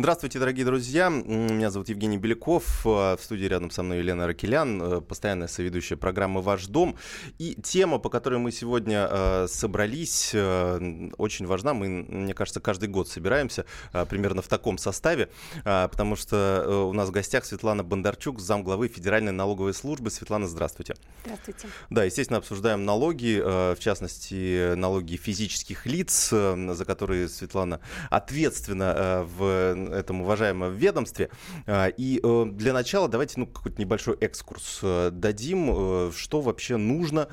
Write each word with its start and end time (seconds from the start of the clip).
Здравствуйте, 0.00 0.38
дорогие 0.38 0.64
друзья. 0.64 1.08
Меня 1.08 1.72
зовут 1.72 1.88
Евгений 1.88 2.18
Беляков. 2.18 2.84
В 2.84 3.18
студии 3.20 3.46
рядом 3.46 3.72
со 3.72 3.82
мной 3.82 3.98
Елена 3.98 4.28
Ракелян, 4.28 4.80
э, 4.80 5.00
постоянная 5.00 5.48
соведущая 5.48 5.98
программы 5.98 6.40
«Ваш 6.40 6.66
дом». 6.66 6.96
И 7.38 7.60
тема, 7.60 7.98
по 7.98 8.08
которой 8.08 8.38
мы 8.38 8.52
сегодня 8.52 9.08
э, 9.10 9.46
собрались, 9.48 10.30
э, 10.34 11.10
очень 11.18 11.46
важна. 11.46 11.74
Мы, 11.74 11.88
мне 11.88 12.32
кажется, 12.32 12.60
каждый 12.60 12.88
год 12.88 13.08
собираемся 13.08 13.64
примерно 14.08 14.40
в 14.40 14.46
таком 14.46 14.78
составе, 14.78 15.30
потому 15.64 16.14
что 16.14 16.86
у 16.88 16.92
нас 16.92 17.08
в 17.08 17.10
гостях 17.10 17.44
Светлана 17.44 17.82
Бондарчук, 17.82 18.38
замглавы 18.38 18.86
Федеральной 18.86 19.32
налоговой 19.32 19.74
службы. 19.74 20.12
Светлана, 20.12 20.46
здравствуйте. 20.46 20.94
Здравствуйте. 21.24 21.66
Да, 21.90 22.04
естественно, 22.04 22.36
обсуждаем 22.38 22.84
налоги, 22.84 23.42
в 23.42 23.78
частности, 23.80 24.74
налоги 24.74 25.16
физических 25.16 25.86
лиц, 25.86 26.28
за 26.30 26.84
которые 26.86 27.28
Светлана 27.28 27.80
ответственна 28.10 29.26
в 29.26 29.87
этом 29.92 30.22
уважаемом 30.22 30.74
ведомстве. 30.74 31.30
А, 31.66 31.88
и 31.88 32.20
э, 32.22 32.44
для 32.52 32.72
начала 32.72 33.08
давайте 33.08 33.40
ну, 33.40 33.46
какой-то 33.46 33.80
небольшой 33.80 34.16
экскурс 34.20 34.80
э, 34.82 35.10
дадим, 35.12 35.70
э, 35.70 36.12
что 36.14 36.40
вообще 36.40 36.76
нужно 36.76 37.28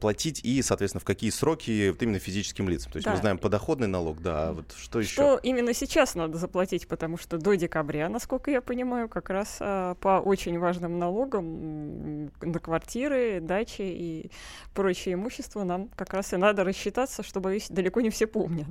платить 0.00 0.40
и, 0.44 0.62
соответственно, 0.62 1.00
в 1.00 1.04
какие 1.04 1.30
сроки 1.30 1.90
вот 1.90 2.02
именно 2.02 2.18
физическим 2.18 2.68
лицам. 2.68 2.92
То 2.92 2.96
есть 2.96 3.04
да. 3.04 3.12
мы 3.12 3.18
знаем 3.18 3.38
подоходный 3.38 3.86
налог, 3.86 4.20
да, 4.22 4.48
а 4.48 4.52
вот 4.52 4.72
что 4.76 5.00
еще? 5.00 5.12
Что 5.12 5.40
именно 5.42 5.74
сейчас 5.74 6.14
надо 6.14 6.38
заплатить, 6.38 6.88
потому 6.88 7.18
что 7.18 7.38
до 7.38 7.54
декабря, 7.54 8.08
насколько 8.08 8.50
я 8.50 8.60
понимаю, 8.60 9.08
как 9.08 9.30
раз 9.30 9.58
по 9.58 10.22
очень 10.24 10.58
важным 10.58 10.98
налогам 10.98 12.26
на 12.40 12.58
квартиры, 12.58 13.40
дачи 13.40 13.82
и 13.82 14.30
прочее 14.74 15.14
имущество 15.14 15.64
нам 15.64 15.88
как 15.96 16.14
раз 16.14 16.32
и 16.32 16.36
надо 16.36 16.64
рассчитаться, 16.64 17.22
чтобы 17.22 17.58
далеко 17.70 18.00
не 18.00 18.10
все 18.10 18.26
помнят. 18.26 18.66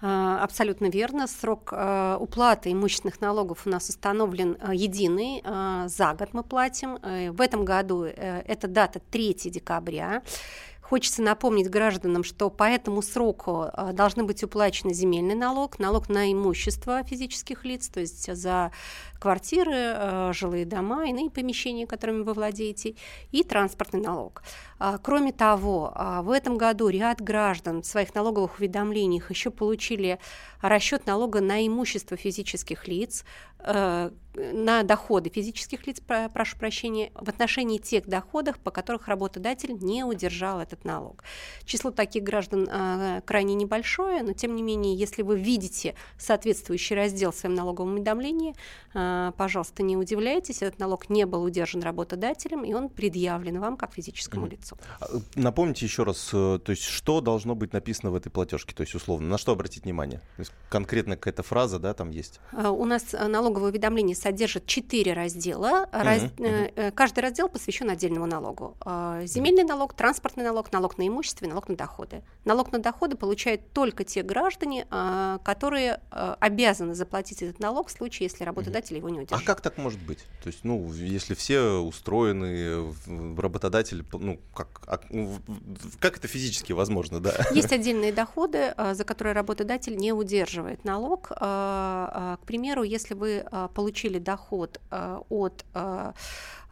А, 0.00 0.42
абсолютно 0.42 0.86
верно. 0.86 1.26
Срок 1.26 1.70
а, 1.72 2.18
уплаты 2.18 2.70
имущественных 2.72 3.20
налогов 3.20 3.66
у 3.66 3.70
нас 3.70 3.88
установлен 3.88 4.56
а, 4.60 4.74
единый. 4.74 5.42
За 5.88 6.14
год 6.14 6.30
мы 6.32 6.42
платим. 6.42 6.98
Э, 7.02 7.30
в 7.30 7.40
этом 7.40 7.64
году 7.64 8.04
э, 8.04 8.42
эта 8.46 8.68
дата 8.68 9.00
3 9.10 9.34
декабря. 9.46 10.22
Хочется 10.80 11.22
напомнить 11.22 11.68
гражданам, 11.68 12.22
что 12.22 12.48
по 12.48 12.62
этому 12.62 13.02
сроку 13.02 13.66
должны 13.92 14.22
быть 14.22 14.44
уплачены 14.44 14.94
земельный 14.94 15.34
налог, 15.34 15.80
налог 15.80 16.08
на 16.08 16.32
имущество 16.32 17.02
физических 17.02 17.64
лиц, 17.64 17.88
то 17.88 17.98
есть 17.98 18.32
за 18.32 18.70
квартиры, 19.18 19.72
э, 19.74 20.32
жилые 20.32 20.64
дома, 20.64 21.08
иные 21.08 21.30
помещения, 21.30 21.86
которыми 21.86 22.22
вы 22.22 22.32
владеете, 22.32 22.94
и 23.32 23.42
транспортный 23.42 24.00
налог. 24.00 24.42
А, 24.78 24.98
кроме 24.98 25.32
того, 25.32 25.92
а, 25.94 26.22
в 26.22 26.30
этом 26.30 26.58
году 26.58 26.88
ряд 26.88 27.20
граждан 27.22 27.82
в 27.82 27.86
своих 27.86 28.14
налоговых 28.14 28.58
уведомлениях 28.58 29.30
еще 29.30 29.50
получили 29.50 30.18
расчет 30.60 31.06
налога 31.06 31.40
на 31.40 31.66
имущество 31.66 32.16
физических 32.16 32.88
лиц, 32.88 33.24
э, 33.60 34.10
на 34.34 34.82
доходы 34.82 35.30
физических 35.30 35.86
лиц, 35.86 36.00
прошу 36.32 36.58
прощения, 36.58 37.10
в 37.14 37.28
отношении 37.28 37.78
тех 37.78 38.06
доходов, 38.06 38.58
по 38.58 38.70
которых 38.70 39.08
работодатель 39.08 39.72
не 39.80 40.04
удержал 40.04 40.60
этот 40.60 40.84
налог. 40.84 41.24
Число 41.64 41.90
таких 41.90 42.22
граждан 42.22 42.68
э, 42.70 43.22
крайне 43.24 43.54
небольшое, 43.54 44.22
но 44.22 44.34
тем 44.34 44.54
не 44.54 44.62
менее, 44.62 44.94
если 44.94 45.22
вы 45.22 45.38
видите 45.38 45.94
соответствующий 46.18 46.96
раздел 46.96 47.32
в 47.32 47.36
своем 47.36 47.54
налоговом 47.54 47.94
уведомлении, 47.94 48.54
пожалуйста, 49.36 49.82
не 49.82 49.96
удивляйтесь, 49.96 50.62
этот 50.62 50.78
налог 50.78 51.08
не 51.10 51.26
был 51.26 51.42
удержан 51.42 51.82
работодателем, 51.82 52.64
и 52.64 52.72
он 52.72 52.88
предъявлен 52.88 53.60
вам 53.60 53.76
как 53.76 53.94
физическому 53.94 54.46
лицу. 54.46 54.76
А, 55.00 55.06
напомните 55.34 55.84
еще 55.86 56.02
раз, 56.02 56.30
э, 56.32 56.58
то 56.62 56.70
есть 56.70 56.82
что 56.82 57.20
должно 57.20 57.54
быть 57.54 57.72
написано 57.72 58.10
в 58.10 58.14
этой 58.14 58.30
платежке, 58.30 58.74
то 58.74 58.82
есть 58.82 58.94
условно, 58.94 59.28
на 59.28 59.38
что 59.38 59.52
обратить 59.52 59.84
внимание? 59.84 60.20
То 60.36 60.40
есть 60.40 60.52
конкретно 60.68 61.16
какая-то 61.16 61.42
фраза, 61.42 61.78
да, 61.78 61.94
там 61.94 62.10
есть? 62.10 62.40
У 62.52 62.84
нас 62.84 63.14
э, 63.14 63.26
налоговое 63.26 63.70
уведомление 63.70 64.16
содержит 64.16 64.66
четыре 64.66 65.12
раздела. 65.12 65.88
Раз... 65.92 66.22
uh-huh. 66.22 66.92
Каждый 66.92 67.20
раздел 67.20 67.48
посвящен 67.48 67.90
отдельному 67.90 68.26
налогу. 68.26 68.76
Земельный 69.24 69.64
налог, 69.64 69.94
транспортный 69.94 70.44
налог, 70.44 70.72
налог 70.72 70.98
на 70.98 71.06
имущество 71.06 71.46
налог 71.46 71.68
на 71.68 71.76
доходы. 71.76 72.22
Налог 72.44 72.72
на 72.72 72.78
доходы 72.78 73.16
получают 73.16 73.72
только 73.72 74.04
те 74.04 74.22
граждане, 74.22 74.86
которые 75.44 76.00
обязаны 76.10 76.94
заплатить 76.94 77.42
этот 77.42 77.60
налог 77.60 77.88
в 77.88 77.92
случае, 77.92 78.26
если 78.26 78.44
работодатель 78.44 78.95
его 78.96 79.08
не 79.08 79.20
удержит. 79.20 79.42
А 79.42 79.46
как 79.46 79.60
так 79.60 79.78
может 79.78 80.00
быть? 80.00 80.18
То 80.42 80.48
есть, 80.48 80.60
ну, 80.64 80.92
если 80.92 81.34
все 81.34 81.78
устроены, 81.80 82.94
работодатель, 83.36 84.04
ну, 84.12 84.38
как, 84.54 84.82
а, 84.86 85.00
ну, 85.10 85.38
как 86.00 86.18
это 86.18 86.28
физически 86.28 86.72
возможно, 86.72 87.20
да? 87.20 87.34
Есть 87.52 87.72
отдельные 87.72 88.12
доходы, 88.12 88.74
а, 88.76 88.94
за 88.94 89.04
которые 89.04 89.34
работодатель 89.34 89.96
не 89.96 90.12
удерживает 90.12 90.84
налог. 90.84 91.32
А, 91.36 92.38
к 92.42 92.46
примеру, 92.46 92.82
если 92.82 93.14
вы 93.14 93.44
получили 93.74 94.18
доход 94.18 94.80
от 94.90 95.64
а, 95.74 96.14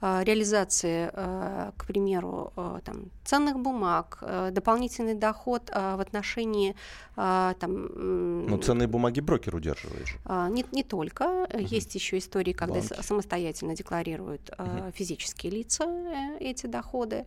реализации, 0.00 1.10
а, 1.12 1.72
к 1.76 1.86
примеру, 1.86 2.52
а, 2.56 2.80
там, 2.84 3.10
ценных 3.24 3.58
бумаг, 3.58 4.22
дополнительный 4.52 5.14
доход 5.14 5.70
в 5.70 6.00
отношении 6.00 6.74
там, 7.16 8.46
ну, 8.46 8.58
ценные 8.58 8.88
бумаги 8.88 9.20
брокер 9.20 9.54
удерживает 9.54 10.06
же. 10.06 10.18
Не, 10.50 10.64
не 10.72 10.82
только. 10.82 11.22
Угу. 11.22 11.58
Есть 11.58 11.94
еще 11.94 12.18
истории, 12.18 12.52
когда 12.52 12.80
Банки. 12.80 13.02
самостоятельно 13.02 13.76
декларируют 13.76 14.50
угу. 14.58 14.90
физические 14.92 15.52
лица 15.52 15.84
э, 15.84 16.38
эти 16.40 16.66
доходы. 16.66 17.24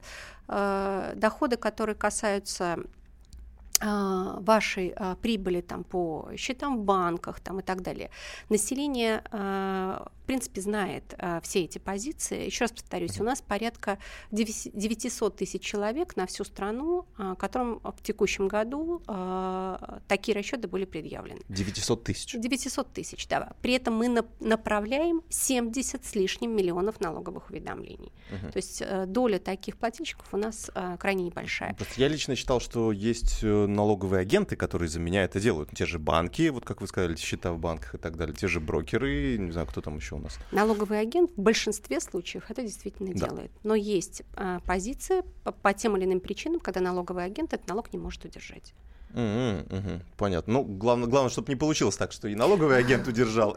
Доходы, 0.48 1.58
которые 1.58 1.96
касаются 1.96 2.78
вашей 3.80 4.96
прибыли 5.22 5.62
там, 5.62 5.84
по 5.84 6.30
счетам 6.36 6.78
в 6.78 6.84
банках 6.84 7.40
там, 7.40 7.60
и 7.60 7.64
так 7.64 7.82
далее. 7.82 8.10
Население 8.50 9.22
принципе, 10.28 10.62
знает 10.62 11.16
э, 11.18 11.40
все 11.42 11.64
эти 11.64 11.78
позиции. 11.78 12.46
Еще 12.46 12.66
раз 12.66 12.72
повторюсь, 12.72 13.20
у 13.20 13.24
нас 13.24 13.42
порядка 13.42 13.98
900 14.32 15.36
тысяч 15.36 15.62
человек 15.62 16.16
на 16.16 16.28
всю 16.28 16.44
страну, 16.44 17.06
э, 17.18 17.36
которым 17.40 17.80
в 17.80 18.04
текущем 18.04 18.48
году 18.48 19.02
э, 19.08 20.00
такие 20.08 20.36
расчеты 20.38 20.68
были 20.68 20.86
предъявлены. 20.86 21.42
900 21.50 22.04
тысяч? 22.04 22.34
900 22.34 22.94
тысяч, 22.94 23.28
да. 23.28 23.54
При 23.62 23.74
этом 23.74 23.96
мы 23.96 24.10
на, 24.10 24.26
направляем 24.40 25.22
70 25.30 26.06
с 26.06 26.16
лишним 26.16 26.56
миллионов 26.56 27.00
налоговых 27.00 27.50
уведомлений. 27.50 28.12
Угу. 28.32 28.52
То 28.52 28.58
есть 28.58 28.84
э, 28.86 29.06
доля 29.08 29.40
таких 29.40 29.78
плательщиков 29.78 30.28
у 30.34 30.38
нас 30.38 30.70
э, 30.76 30.98
крайне 31.00 31.24
небольшая. 31.24 31.74
Просто 31.74 32.02
я 32.02 32.10
лично 32.10 32.36
считал, 32.36 32.60
что 32.60 32.92
есть 32.92 33.40
э, 33.44 33.66
налоговые 33.66 34.22
агенты, 34.22 34.56
которые 34.58 34.90
за 34.90 35.00
меня 35.00 35.24
это 35.24 35.40
делают. 35.40 35.70
Те 35.74 35.86
же 35.86 36.00
банки, 36.00 36.50
вот 36.50 36.66
как 36.66 36.82
вы 36.82 36.88
сказали, 36.88 37.16
счета 37.16 37.54
в 37.54 37.60
банках 37.60 37.96
и 37.96 37.98
так 37.98 38.18
далее, 38.18 38.36
те 38.36 38.48
же 38.48 38.60
брокеры, 38.60 39.38
не 39.38 39.52
знаю, 39.52 39.68
кто 39.68 39.82
там 39.82 39.96
еще 39.96 40.17
у 40.18 40.22
нас? 40.22 40.38
Налоговый 40.52 41.00
агент 41.00 41.32
в 41.36 41.42
большинстве 41.42 42.00
случаев 42.00 42.50
это 42.50 42.62
действительно 42.62 43.14
да. 43.14 43.28
делает. 43.28 43.52
Но 43.64 43.76
есть 43.76 44.24
а, 44.36 44.60
позиции 44.62 45.24
по, 45.44 45.52
по 45.52 45.74
тем 45.74 45.98
или 45.98 46.06
иным 46.06 46.20
причинам, 46.20 46.60
когда 46.60 46.82
налоговый 46.82 47.26
агент 47.26 47.54
этот 47.54 47.68
налог 47.68 47.92
не 47.94 48.00
может 48.00 48.26
удержать. 48.26 48.74
Угу, 49.14 50.02
понятно. 50.18 50.54
Ну, 50.54 50.64
главное, 50.64 51.08
главное, 51.08 51.30
чтобы 51.30 51.50
не 51.50 51.56
получилось 51.56 51.96
так, 51.96 52.12
что 52.12 52.28
и 52.28 52.36
налоговый 52.36 52.78
агент 52.78 53.08
удержал, 53.08 53.56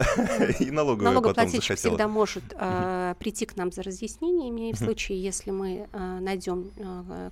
и 0.59 0.71
налоговый 0.71 1.05
Налогоплательщик 1.05 1.77
всегда 1.77 2.07
может 2.07 2.43
э, 2.51 3.15
прийти 3.19 3.45
к 3.45 3.57
нам 3.57 3.71
за 3.71 3.83
разъяснениями, 3.83 4.69
и 4.69 4.73
в 4.73 4.77
случае, 4.77 5.21
если 5.21 5.51
мы 5.51 5.87
э, 5.91 6.19
найдем 6.19 6.71
э, 6.77 7.29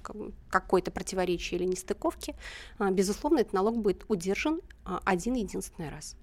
какое-то 0.49 0.91
противоречие 0.91 1.59
или 1.59 1.67
нестыковки, 1.67 2.35
э, 2.79 2.91
безусловно, 2.91 3.39
этот 3.39 3.53
налог 3.53 3.77
будет 3.77 4.03
удержан 4.09 4.59
э, 4.59 4.78
один 4.83 5.35
единственный 5.35 5.89
раз. 5.89 6.15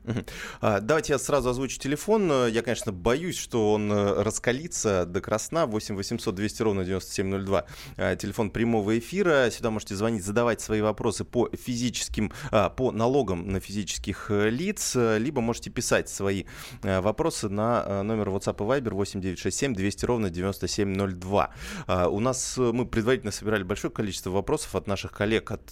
А, 0.60 0.80
давайте 0.80 1.12
я 1.12 1.18
сразу 1.18 1.50
озвучу 1.50 1.78
телефон. 1.78 2.48
Я, 2.48 2.62
конечно, 2.62 2.92
боюсь, 2.92 3.36
что 3.36 3.72
он 3.72 3.90
э, 3.92 4.22
раскалится 4.22 5.04
до 5.06 5.20
красна. 5.20 5.66
8 5.66 5.94
800 5.94 6.34
200 6.34 6.62
ровно 6.62 6.84
9702. 6.84 7.64
Э, 7.96 8.16
телефон 8.16 8.50
прямого 8.50 8.98
эфира. 8.98 9.50
Сюда 9.50 9.70
можете 9.70 9.94
звонить, 9.94 10.24
задавать 10.24 10.60
свои 10.60 10.80
вопросы 10.80 11.24
по 11.24 11.48
физическим, 11.50 12.32
а, 12.50 12.70
по 12.70 12.90
налогам 12.90 13.48
на 13.48 13.60
физических 13.60 14.30
э, 14.30 14.50
лиц, 14.50 14.94
либо 14.94 15.40
можете 15.40 15.70
писать 15.70 16.08
свои 16.08 16.44
э, 16.82 17.00
вопросы 17.00 17.48
на 17.48 18.02
номер 18.02 18.30
WhatsApp 18.30 18.56
и 18.56 18.80
Viber 18.80 18.94
8967 18.94 19.74
200 19.74 20.04
ровно 20.04 20.30
9702. 20.30 21.50
А, 21.86 22.08
у 22.08 22.20
нас 22.20 22.56
мы 22.56 22.86
предварительно 22.86 23.32
собирали 23.32 23.62
большое 23.62 23.92
количество 23.92 24.30
вопросов 24.30 24.74
от 24.74 24.86
наших 24.86 25.12
коллег, 25.12 25.50
от 25.50 25.66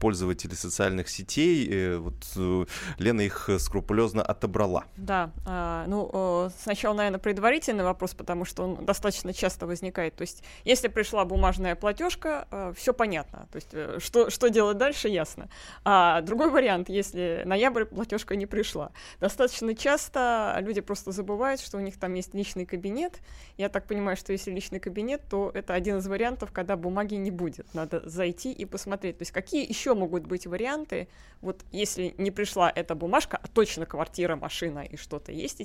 пользователей 0.00 0.56
социальных 0.56 1.08
сетей. 1.08 1.98
Вот 2.00 2.14
э, 2.36 2.64
Лена 2.98 3.20
их 3.20 3.48
скрупулезно 3.58 4.22
отобрала. 4.22 4.84
Да, 4.96 5.30
а, 5.46 5.84
ну, 5.86 6.50
сначала, 6.62 6.94
наверное, 6.94 7.20
предварительный 7.20 7.84
вопрос, 7.84 8.14
потому 8.14 8.44
что 8.44 8.64
он 8.64 8.84
достаточно 8.84 9.32
часто 9.32 9.66
возникает. 9.66 10.16
То 10.16 10.22
есть, 10.22 10.42
если 10.64 10.88
пришла 10.88 11.24
бумажная 11.24 11.74
платежка, 11.74 12.72
все 12.76 12.92
понятно. 12.92 13.46
То 13.52 13.56
есть, 13.56 14.02
что, 14.04 14.30
что 14.30 14.48
делать 14.48 14.78
дальше, 14.78 15.08
ясно. 15.08 15.48
А 15.84 16.20
другой 16.22 16.50
вариант, 16.50 16.88
если 16.88 17.42
ноябрь 17.44 17.84
платежка 17.84 18.36
не 18.36 18.46
пришла. 18.46 18.92
Достаточно 19.20 19.74
часто 19.74 20.56
люди 20.60 20.80
просто 20.80 21.12
забывают, 21.12 21.60
что 21.60 21.78
у 21.78 21.80
них 21.80 21.98
там 21.98 22.14
есть 22.14 22.34
личный 22.34 22.66
кабинет. 22.66 23.20
Я 23.56 23.68
так 23.68 23.86
понимаю, 23.86 24.16
что 24.16 24.32
если 24.32 24.50
личный 24.50 24.80
кабинет, 24.80 25.22
то 25.28 25.50
это 25.54 25.74
один 25.74 25.98
из 25.98 26.06
вариантов, 26.06 26.52
когда 26.52 26.76
бумаги 26.76 27.14
не 27.14 27.30
будет. 27.30 27.66
Надо 27.74 28.08
зайти 28.08 28.52
и 28.52 28.64
посмотреть. 28.64 29.18
То 29.18 29.22
есть 29.22 29.32
какие 29.32 29.68
еще 29.68 29.94
могут 29.94 30.26
быть 30.26 30.46
варианты, 30.46 31.08
вот 31.40 31.62
если 31.80 32.14
не 32.18 32.30
пришла 32.30 32.70
эта 32.74 32.94
бумажка, 32.94 33.40
а 33.42 33.48
точно 33.48 33.86
квартира, 33.86 34.36
машина 34.36 34.80
и 34.80 34.96
что-то 34.96 35.32
есть, 35.32 35.62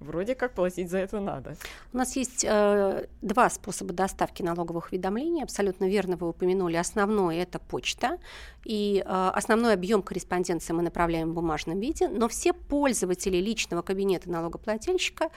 вроде 0.00 0.34
как 0.34 0.54
платить 0.54 0.90
за 0.90 0.98
это 0.98 1.20
надо. 1.20 1.56
У 1.92 1.96
нас 1.96 2.16
есть 2.16 2.44
э, 2.48 3.06
два 3.22 3.50
способа 3.50 3.92
доставки 3.92 4.42
налоговых 4.42 4.88
уведомлений. 4.92 5.42
Абсолютно 5.42 5.88
верно 5.88 6.16
вы 6.16 6.28
упомянули. 6.28 6.76
Основной 6.76 7.38
это 7.38 7.58
почта. 7.58 8.18
И 8.64 9.02
э, 9.04 9.30
основной 9.34 9.74
объем 9.74 10.02
корреспонденции 10.02 10.72
мы 10.72 10.82
направляем 10.82 11.30
в 11.30 11.34
бумажном 11.34 11.80
виде, 11.80 12.08
но 12.08 12.28
все 12.28 12.52
пользователи 12.52 13.36
личного 13.36 13.82
кабинета 13.82 14.30
налогоплательщика 14.30 15.30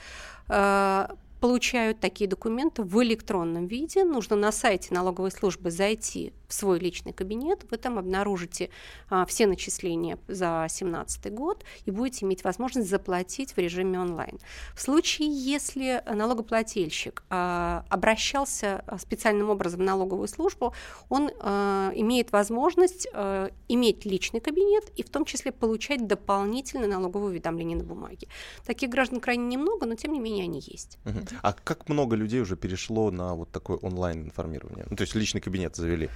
э, 0.48 1.08
получают 1.40 2.00
такие 2.00 2.28
документы 2.28 2.82
в 2.82 3.02
электронном 3.02 3.66
виде. 3.66 4.04
Нужно 4.04 4.36
на 4.36 4.52
сайте 4.52 4.94
налоговой 4.94 5.30
службы 5.30 5.70
зайти 5.70 6.32
в 6.50 6.54
свой 6.54 6.80
личный 6.80 7.12
кабинет, 7.12 7.64
вы 7.70 7.76
там 7.76 7.98
обнаружите 7.98 8.70
а, 9.08 9.24
все 9.24 9.46
начисления 9.46 10.18
за 10.26 10.66
2017 10.68 11.32
год 11.32 11.64
и 11.86 11.90
будете 11.90 12.26
иметь 12.26 12.44
возможность 12.44 12.90
заплатить 12.90 13.52
в 13.52 13.58
режиме 13.58 14.00
онлайн. 14.00 14.38
В 14.74 14.82
случае, 14.82 15.28
если 15.28 16.02
налогоплательщик 16.12 17.22
а, 17.30 17.84
обращался 17.88 18.82
а, 18.86 18.98
специальным 18.98 19.48
образом 19.48 19.80
в 19.80 19.84
налоговую 19.84 20.26
службу, 20.26 20.74
он 21.08 21.30
а, 21.38 21.92
имеет 21.94 22.32
возможность 22.32 23.06
а, 23.14 23.50
иметь 23.68 24.04
личный 24.04 24.40
кабинет 24.40 24.90
и 24.96 25.04
в 25.04 25.10
том 25.10 25.24
числе 25.24 25.52
получать 25.52 26.06
дополнительное 26.06 26.88
налоговое 26.88 27.30
уведомление 27.30 27.78
на 27.78 27.84
бумаге. 27.84 28.26
Таких 28.66 28.90
граждан 28.90 29.20
крайне 29.20 29.44
немного, 29.44 29.86
но 29.86 29.94
тем 29.94 30.12
не 30.12 30.18
менее 30.18 30.44
они 30.44 30.60
есть. 30.60 30.98
А 31.42 31.52
как 31.52 31.88
много 31.88 32.16
людей 32.16 32.40
уже 32.40 32.56
перешло 32.56 33.12
на 33.12 33.34
вот 33.34 33.50
такое 33.52 33.76
онлайн 33.76 34.24
информирование? 34.24 34.86
Ну, 34.90 34.96
то 34.96 35.02
есть 35.02 35.14
личный 35.14 35.40
кабинет 35.40 35.76
завели? 35.76 36.10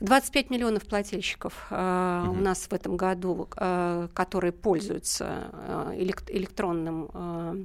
25 0.00 0.50
миллионов 0.50 0.86
плательщиков 0.86 1.66
э, 1.70 2.24
угу. 2.24 2.38
у 2.38 2.40
нас 2.40 2.66
в 2.66 2.72
этом 2.72 2.96
году, 2.96 3.48
э, 3.56 4.08
которые 4.14 4.52
пользуются 4.52 5.50
э, 5.52 5.94
электронным 5.98 7.10
э, 7.12 7.64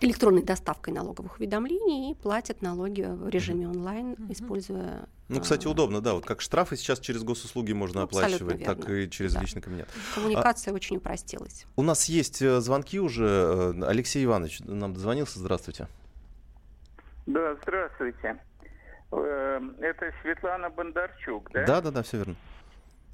электронной 0.00 0.42
доставкой 0.44 0.94
налоговых 0.94 1.38
уведомлений 1.38 2.12
и 2.12 2.14
платят 2.14 2.62
налоги 2.62 3.02
в 3.02 3.28
режиме 3.28 3.68
онлайн, 3.68 4.12
mm 4.12 4.32
используя... 4.32 5.08
Ну, 5.28 5.40
кстати, 5.40 5.66
удобно, 5.66 6.00
да. 6.00 6.14
Вот 6.14 6.24
как 6.24 6.40
штрафы 6.40 6.76
сейчас 6.76 7.00
через 7.00 7.24
госуслуги 7.24 7.72
можно 7.72 8.02
оплачивать, 8.02 8.60
верно. 8.60 8.76
так 8.76 8.88
и 8.88 9.10
через 9.10 9.34
да. 9.34 9.40
личный 9.40 9.60
кабинет. 9.60 9.88
Коммуникация 10.14 10.72
а, 10.72 10.74
очень 10.74 10.98
упростилась. 10.98 11.66
У 11.74 11.82
нас 11.82 12.04
есть 12.04 12.38
звонки 12.38 13.00
уже. 13.00 13.74
Алексей 13.82 14.24
Иванович 14.24 14.60
нам 14.60 14.94
дозвонился. 14.94 15.40
Здравствуйте. 15.40 15.88
Да, 17.26 17.56
здравствуйте. 17.62 18.38
Эм, 19.10 19.74
это 19.80 20.12
Светлана 20.22 20.68
Бондарчук, 20.70 21.50
да? 21.52 21.64
Да, 21.64 21.80
да, 21.80 21.90
да, 21.90 22.02
все 22.02 22.18
верно. 22.18 22.34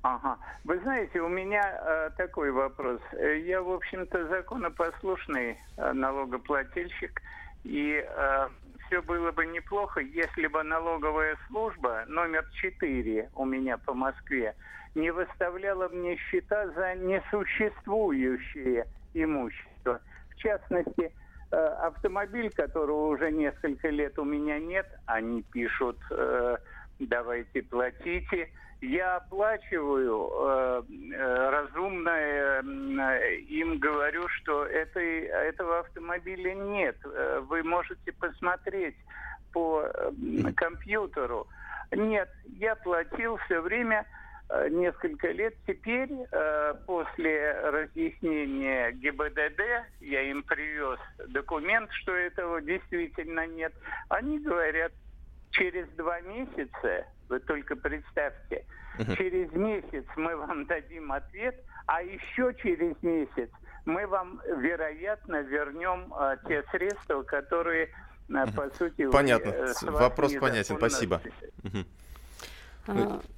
Ага. 0.02 0.36
Вы 0.64 0.78
знаете, 0.80 1.20
у 1.20 1.28
меня 1.28 1.62
э, 1.62 2.10
такой 2.16 2.50
вопрос. 2.50 3.00
Э, 3.12 3.38
я, 3.38 3.62
в 3.62 3.70
общем-то, 3.70 4.28
законопослушный 4.28 5.56
э, 5.76 5.92
налогоплательщик, 5.92 7.22
и 7.62 8.04
э, 8.06 8.48
все 8.86 9.00
было 9.02 9.30
бы 9.32 9.46
неплохо, 9.46 10.00
если 10.00 10.46
бы 10.48 10.62
налоговая 10.62 11.36
служба 11.46 12.04
номер 12.08 12.44
4 12.60 13.30
у 13.34 13.44
меня 13.46 13.78
по 13.78 13.94
Москве 13.94 14.54
не 14.94 15.10
выставляла 15.10 15.88
мне 15.88 16.16
счета 16.16 16.68
за 16.70 16.96
несуществующее 16.96 18.86
имущество. 19.14 20.00
В 20.30 20.34
частности, 20.36 21.04
Э, 21.04 21.23
автомобиль, 21.54 22.50
которого 22.50 23.08
уже 23.08 23.30
несколько 23.30 23.88
лет 23.88 24.18
у 24.18 24.24
меня 24.24 24.58
нет, 24.58 24.86
они 25.06 25.42
пишут, 25.42 25.98
э, 26.10 26.56
давайте 26.98 27.62
платите. 27.62 28.50
Я 28.80 29.16
оплачиваю 29.16 30.30
э, 30.30 30.82
э, 31.14 31.50
разумно, 31.50 32.10
э, 32.10 33.36
им 33.48 33.78
говорю, 33.78 34.28
что 34.28 34.66
этой, 34.66 35.22
этого 35.24 35.80
автомобиля 35.80 36.54
нет. 36.54 36.96
Э, 37.04 37.40
вы 37.48 37.62
можете 37.62 38.12
посмотреть 38.12 38.96
по 39.52 39.82
э, 39.82 40.12
компьютеру. 40.56 41.46
Нет, 41.92 42.28
я 42.58 42.74
платил 42.76 43.38
все 43.46 43.60
время 43.60 44.04
Э, 44.04 44.23
несколько 44.70 45.30
лет. 45.30 45.54
Теперь, 45.66 46.10
э, 46.30 46.74
после 46.86 47.52
разъяснения 47.60 48.92
ГИБДД, 48.92 49.60
я 50.00 50.22
им 50.22 50.42
привез 50.42 50.98
документ, 51.28 51.90
что 51.92 52.12
этого 52.12 52.60
действительно 52.60 53.46
нет. 53.46 53.72
Они 54.08 54.38
говорят, 54.38 54.92
через 55.54 55.88
два 55.96 56.20
месяца, 56.20 57.06
вы 57.28 57.40
только 57.40 57.76
представьте, 57.76 58.64
через 59.16 59.52
месяц 59.52 60.04
мы 60.16 60.36
вам 60.36 60.66
дадим 60.66 61.12
ответ, 61.12 61.56
а 61.86 62.02
еще 62.02 62.54
через 62.62 62.94
месяц 63.02 63.50
мы 63.84 64.06
вам, 64.06 64.40
вероятно, 64.46 65.42
вернем 65.42 66.12
э, 66.14 66.36
те 66.48 66.64
средства, 66.70 67.22
которые, 67.22 67.90
э, 68.28 68.46
по 68.56 68.70
сути, 68.70 69.10
Понятно. 69.10 69.50
Э, 69.50 69.72
Вопрос 69.82 70.34
понятен. 70.34 70.76
Спасибо. 70.76 71.20
А, 71.64 71.68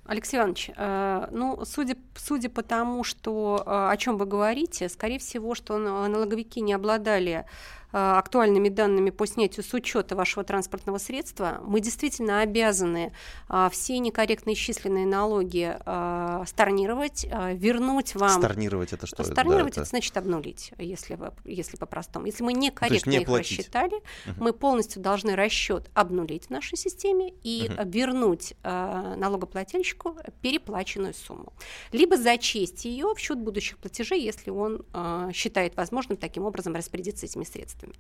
Алексей 0.05 0.39
Иванович, 0.39 0.71
э, 0.77 1.29
ну, 1.31 1.65
судя, 1.65 1.97
судя 2.17 2.49
по 2.49 2.63
тому, 2.63 3.05
что, 3.05 3.63
э, 3.65 3.91
о 3.91 3.97
чем 3.97 4.17
вы 4.19 4.27
говорите, 4.27 4.89
скорее 4.89 5.19
всего, 5.19 5.55
что 5.55 5.79
налоговики 5.79 6.61
не 6.61 6.73
обладали 6.73 7.45
Э, 7.45 7.86
актуальными 7.93 8.69
данными 8.69 9.11
по 9.11 9.27
снятию 9.27 9.65
с 9.65 9.73
учета 9.73 10.17
вашего 10.17 10.45
транспортного 10.45 10.99
средства, 10.99 11.61
мы 11.65 11.81
действительно 11.81 12.41
обязаны 12.41 13.13
э, 13.49 13.69
все 13.71 13.99
некорректно 13.99 14.53
исчисленные 14.53 15.07
налоги 15.07 15.77
э, 15.79 16.45
stornировать, 16.47 17.25
вернуть 17.55 18.15
вам... 18.15 18.43
Stornировать 18.43 18.93
это 18.93 19.07
что? 19.07 19.23
Stornировать 19.23 19.77
да, 19.77 19.83
это... 19.83 19.85
значит 19.85 20.17
обнулить, 20.17 20.73
если, 20.79 21.15
вы, 21.15 21.33
если 21.45 21.77
по-простому. 21.77 22.27
Если 22.27 22.43
мы 22.43 22.53
некорректно 22.53 23.11
не 23.11 23.19
их 23.19 23.27
платить. 23.27 23.59
рассчитали, 23.59 23.95
угу. 23.95 24.45
мы 24.45 24.53
полностью 24.53 25.01
должны 25.01 25.37
расчет 25.37 25.89
обнулить 25.95 26.47
в 26.47 26.51
нашей 26.51 26.77
системе 26.77 27.33
и 27.43 27.71
угу. 27.71 27.89
вернуть 27.89 28.55
налогоплательщику 28.63 30.17
переплаченную 30.41 31.15
сумму. 31.15 31.53
Либо 31.93 32.17
зачесть 32.17 32.85
ее 32.85 33.15
в 33.15 33.19
счет 33.19 33.39
будущих 33.39 33.79
платежей, 33.79 34.23
если 34.23 34.51
он 34.51 34.85
считает 35.33 35.77
возможным 35.77 36.17
таким 36.17 36.45
образом 36.45 36.75
распорядиться 36.75 37.27
этими 37.27 37.45
средствами 37.45 37.76
средствами. 37.77 37.95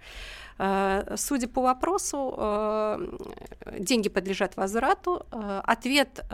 Э, 0.59 1.17
судя 1.17 1.49
по 1.49 1.63
вопросу, 1.63 2.35
э, 2.37 3.79
деньги 3.79 4.09
подлежат 4.09 4.57
возврату. 4.57 5.27
Э, 5.31 5.61
ответ 5.65 6.25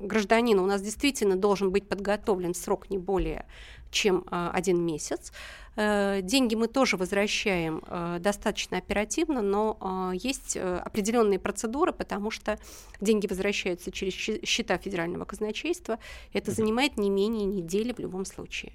гражданина 0.00 0.62
у 0.62 0.66
нас 0.66 0.82
действительно 0.82 1.36
должен 1.36 1.70
быть 1.70 1.88
подготовлен 1.88 2.52
в 2.52 2.56
срок 2.56 2.90
не 2.90 2.98
более 2.98 3.44
чем 3.90 4.24
один 4.30 4.84
месяц. 4.84 5.32
Э, 5.76 6.20
деньги 6.22 6.54
мы 6.54 6.68
тоже 6.68 6.96
возвращаем 6.96 7.82
э, 7.86 8.18
достаточно 8.20 8.78
оперативно, 8.78 9.40
но 9.40 10.12
э, 10.12 10.16
есть 10.16 10.56
определенные 10.56 11.38
процедуры, 11.38 11.92
потому 11.92 12.30
что 12.30 12.58
деньги 13.00 13.26
возвращаются 13.26 13.90
через 13.90 14.12
счета 14.14 14.76
федерального 14.78 15.24
казначейства. 15.24 15.98
Это 16.32 16.50
занимает 16.50 16.98
не 16.98 17.08
менее 17.08 17.46
недели 17.46 17.92
в 17.92 17.98
любом 17.98 18.24
случае. 18.24 18.72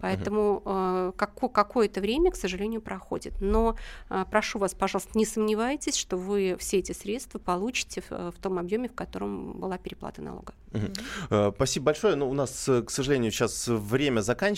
Поэтому 0.00 1.12
какое-то 1.16 2.00
время, 2.00 2.30
к 2.30 2.36
сожалению, 2.36 2.80
проходит. 2.80 3.34
Но 3.40 3.76
прошу 4.30 4.58
вас, 4.58 4.74
пожалуйста, 4.74 5.18
не 5.18 5.26
сомневайтесь, 5.26 5.96
что 5.96 6.16
вы 6.16 6.56
все 6.58 6.78
эти 6.78 6.92
средства 6.92 7.38
получите 7.38 8.02
в 8.10 8.34
том 8.40 8.58
объеме, 8.58 8.88
в 8.88 8.94
котором 8.94 9.58
была 9.58 9.78
переплата 9.78 10.22
налога. 10.22 10.54
Спасибо 11.54 11.86
большое. 11.86 12.14
Ну, 12.14 12.28
у 12.28 12.34
нас, 12.34 12.68
к 12.68 12.90
сожалению, 12.90 13.32
сейчас 13.32 13.66
время 13.68 14.20
заканчивается 14.20 14.53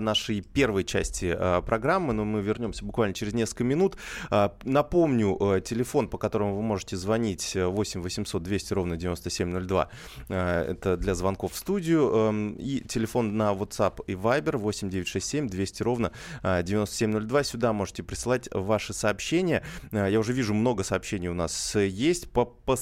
нашей 0.00 0.40
первой 0.40 0.84
части 0.84 0.98
части 0.98 1.36
э, 1.36 1.62
программы, 1.62 2.12
но 2.12 2.24
мы 2.24 2.40
вернемся 2.40 2.84
буквально 2.84 3.14
через 3.14 3.34
несколько 3.34 3.64
минут. 3.64 3.96
Э, 4.30 4.50
напомню, 4.64 5.36
э, 5.40 5.60
телефон, 5.60 6.08
по 6.08 6.18
которому 6.18 6.56
вы 6.56 6.62
можете 6.62 6.96
звонить 6.96 7.56
8 7.56 8.02
800 8.02 8.42
200 8.42 8.72
ровно 8.74 8.96
9702. 8.96 9.88
Это 10.28 10.96
для 10.96 11.14
звонков 11.14 11.52
в 11.52 11.56
студию. 11.56 12.10
Эм, 12.14 12.54
и 12.54 12.80
телефон 12.80 13.36
на 13.36 13.52
WhatsApp 13.52 14.00
и 14.06 14.12
Viber 14.12 14.56
8 14.56 14.90
967 14.90 15.48
200 15.48 15.82
ровно 15.82 16.12
9702. 16.42 17.44
Сюда 17.44 17.72
можете 17.72 18.02
присылать 18.02 18.48
ваши 18.52 18.92
сообщения. 18.92 19.62
Я 19.92 20.18
уже 20.18 20.32
вижу, 20.32 20.54
много 20.54 20.84
сообщений 20.84 21.28
у 21.28 21.34
нас 21.34 21.74
есть. 21.76 22.30
По, 22.30 22.44
по 22.44 22.76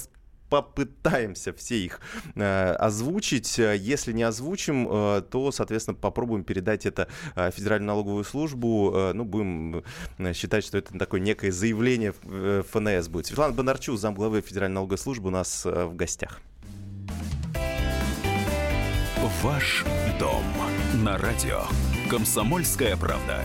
попытаемся 0.48 1.52
все 1.52 1.76
их 1.76 2.00
э, 2.34 2.72
озвучить. 2.72 3.58
Если 3.58 4.12
не 4.12 4.22
озвучим, 4.22 4.88
э, 4.90 5.22
то, 5.30 5.52
соответственно, 5.52 5.96
попробуем 5.96 6.44
передать 6.44 6.86
это 6.86 7.08
э, 7.34 7.50
Федеральную 7.50 7.88
налоговую 7.88 8.24
службу. 8.24 8.92
Э, 8.94 9.12
ну, 9.12 9.24
будем 9.24 9.82
э, 10.18 10.32
считать, 10.32 10.64
что 10.64 10.78
это 10.78 10.96
такое 10.98 11.20
некое 11.20 11.50
заявление 11.50 12.14
э, 12.24 12.62
ФНС 12.70 13.08
будет. 13.08 13.26
Светлана 13.26 13.54
Бондарчук, 13.54 13.98
замглавы 13.98 14.40
Федеральной 14.40 14.74
налоговой 14.76 14.98
службы, 14.98 15.28
у 15.28 15.32
нас 15.32 15.66
э, 15.66 15.84
в 15.86 15.96
гостях. 15.96 16.40
Ваш 19.42 19.84
дом 20.20 20.44
на 21.02 21.18
радио. 21.18 21.62
Комсомольская 22.08 22.96
правда. 22.96 23.44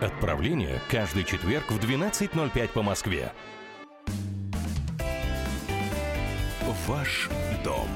Отправление 0.00 0.80
каждый 0.90 1.24
четверг 1.24 1.70
в 1.70 1.78
12.05 1.78 2.68
по 2.68 2.82
Москве. 2.82 3.32
Ваш 6.86 7.28
дом 7.62 7.88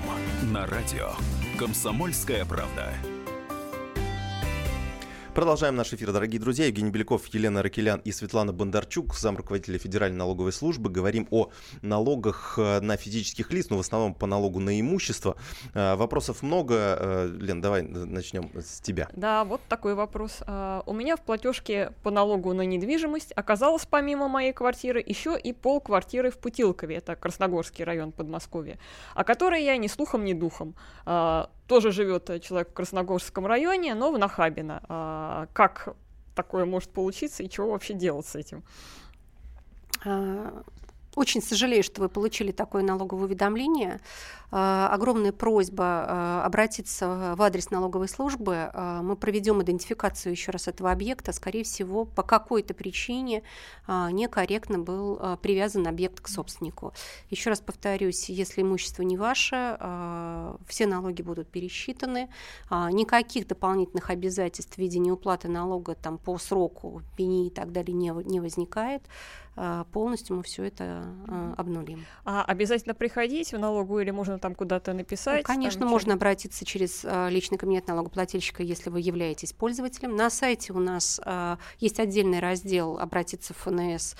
на 0.42 0.66
радио. 0.66 1.12
Комсомольская 1.58 2.44
правда. 2.44 2.92
Продолжаем 5.34 5.74
наш 5.74 5.92
эфир, 5.92 6.12
дорогие 6.12 6.40
друзья. 6.40 6.66
Евгений 6.66 6.92
Беляков, 6.92 7.26
Елена 7.26 7.60
Ракелян 7.60 8.00
и 8.04 8.12
Светлана 8.12 8.52
Бондарчук, 8.52 9.16
зам 9.16 9.36
руководителя 9.36 9.78
Федеральной 9.78 10.16
налоговой 10.16 10.52
службы. 10.52 10.90
Говорим 10.90 11.26
о 11.32 11.50
налогах 11.82 12.54
э, 12.56 12.78
на 12.78 12.96
физических 12.96 13.50
лиц, 13.50 13.68
но 13.68 13.76
в 13.76 13.80
основном 13.80 14.14
по 14.14 14.26
налогу 14.26 14.60
на 14.60 14.80
имущество. 14.80 15.34
Э, 15.74 15.96
вопросов 15.96 16.44
много. 16.44 16.74
Э, 16.76 17.36
Лен, 17.40 17.60
давай 17.60 17.82
начнем 17.82 18.48
с 18.54 18.80
тебя. 18.80 19.08
Да, 19.12 19.42
вот 19.42 19.60
такой 19.68 19.96
вопрос. 19.96 20.40
У 20.86 20.92
меня 20.92 21.16
в 21.16 21.22
платежке 21.22 21.90
по 22.04 22.12
налогу 22.12 22.52
на 22.52 22.62
недвижимость 22.62 23.32
оказалось 23.32 23.86
помимо 23.86 24.28
моей 24.28 24.52
квартиры 24.52 25.02
еще 25.04 25.36
и 25.36 25.52
пол 25.52 25.80
квартиры 25.80 26.30
в 26.30 26.38
Путилкове, 26.38 26.98
это 26.98 27.16
Красногорский 27.16 27.82
район 27.84 28.12
Подмосковья, 28.12 28.78
о 29.16 29.24
которой 29.24 29.64
я 29.64 29.76
ни 29.78 29.88
слухом, 29.88 30.24
ни 30.24 30.32
духом 30.32 30.76
тоже 31.66 31.92
живет 31.92 32.42
человек 32.42 32.70
в 32.70 32.74
Красногорском 32.74 33.46
районе, 33.46 33.94
но 33.94 34.12
в 34.12 34.18
Нахабино. 34.18 34.82
А, 34.88 35.48
как 35.52 35.94
такое 36.34 36.64
может 36.64 36.90
получиться 36.90 37.42
и 37.42 37.48
чего 37.48 37.70
вообще 37.70 37.94
делать 37.94 38.26
с 38.26 38.34
этим? 38.34 38.62
Очень 41.16 41.42
сожалею, 41.42 41.84
что 41.84 42.00
вы 42.00 42.08
получили 42.08 42.50
такое 42.50 42.82
налоговое 42.82 43.26
уведомление. 43.26 44.00
А, 44.50 44.88
огромная 44.92 45.32
просьба 45.32 45.84
а, 45.84 46.42
обратиться 46.44 47.34
в 47.36 47.42
адрес 47.42 47.70
налоговой 47.70 48.08
службы. 48.08 48.70
А, 48.72 49.02
мы 49.02 49.16
проведем 49.16 49.62
идентификацию 49.62 50.32
еще 50.32 50.50
раз 50.50 50.68
этого 50.68 50.90
объекта. 50.90 51.32
Скорее 51.32 51.64
всего, 51.64 52.04
по 52.04 52.22
какой-то 52.22 52.74
причине 52.74 53.42
некорректно 53.88 54.78
был 54.78 55.20
привязан 55.42 55.86
объект 55.86 56.20
к 56.20 56.28
собственнику. 56.28 56.92
Еще 57.30 57.50
раз 57.50 57.60
повторюсь, 57.60 58.28
если 58.28 58.62
имущество 58.62 59.02
не 59.02 59.16
ваше, 59.16 59.78
все 60.66 60.86
налоги 60.86 61.22
будут 61.22 61.48
пересчитаны. 61.48 62.28
Никаких 62.70 63.46
дополнительных 63.46 64.10
обязательств 64.10 64.74
в 64.74 64.78
виде 64.78 64.98
неуплаты 64.98 65.48
налога 65.48 65.94
там, 65.94 66.18
по 66.18 66.38
сроку, 66.38 67.02
пени 67.16 67.48
и 67.48 67.50
так 67.50 67.72
далее 67.72 67.94
не, 67.94 68.10
не 68.24 68.40
возникает 68.40 69.02
полностью 69.92 70.36
мы 70.36 70.42
все 70.42 70.64
это 70.64 71.14
обнулим. 71.56 72.04
А 72.24 72.44
обязательно 72.44 72.94
приходить 72.94 73.52
в 73.52 73.58
налогу 73.58 74.00
или 74.00 74.10
можно 74.10 74.38
там 74.38 74.54
куда-то 74.54 74.92
написать? 74.92 75.46
Ну, 75.46 75.54
конечно, 75.54 75.80
там, 75.80 75.90
можно 75.90 76.14
обратиться 76.14 76.64
через 76.64 77.04
э, 77.04 77.28
личный 77.30 77.58
кабинет 77.58 77.86
налогоплательщика, 77.86 78.62
если 78.62 78.90
вы 78.90 79.00
являетесь 79.00 79.52
пользователем. 79.52 80.16
На 80.16 80.30
сайте 80.30 80.72
у 80.72 80.78
нас 80.78 81.20
есть 81.78 82.00
отдельный 82.00 82.40
раздел 82.40 82.98
«Обратиться 82.98 83.54
в 83.54 83.58
ФНС». 83.58 84.16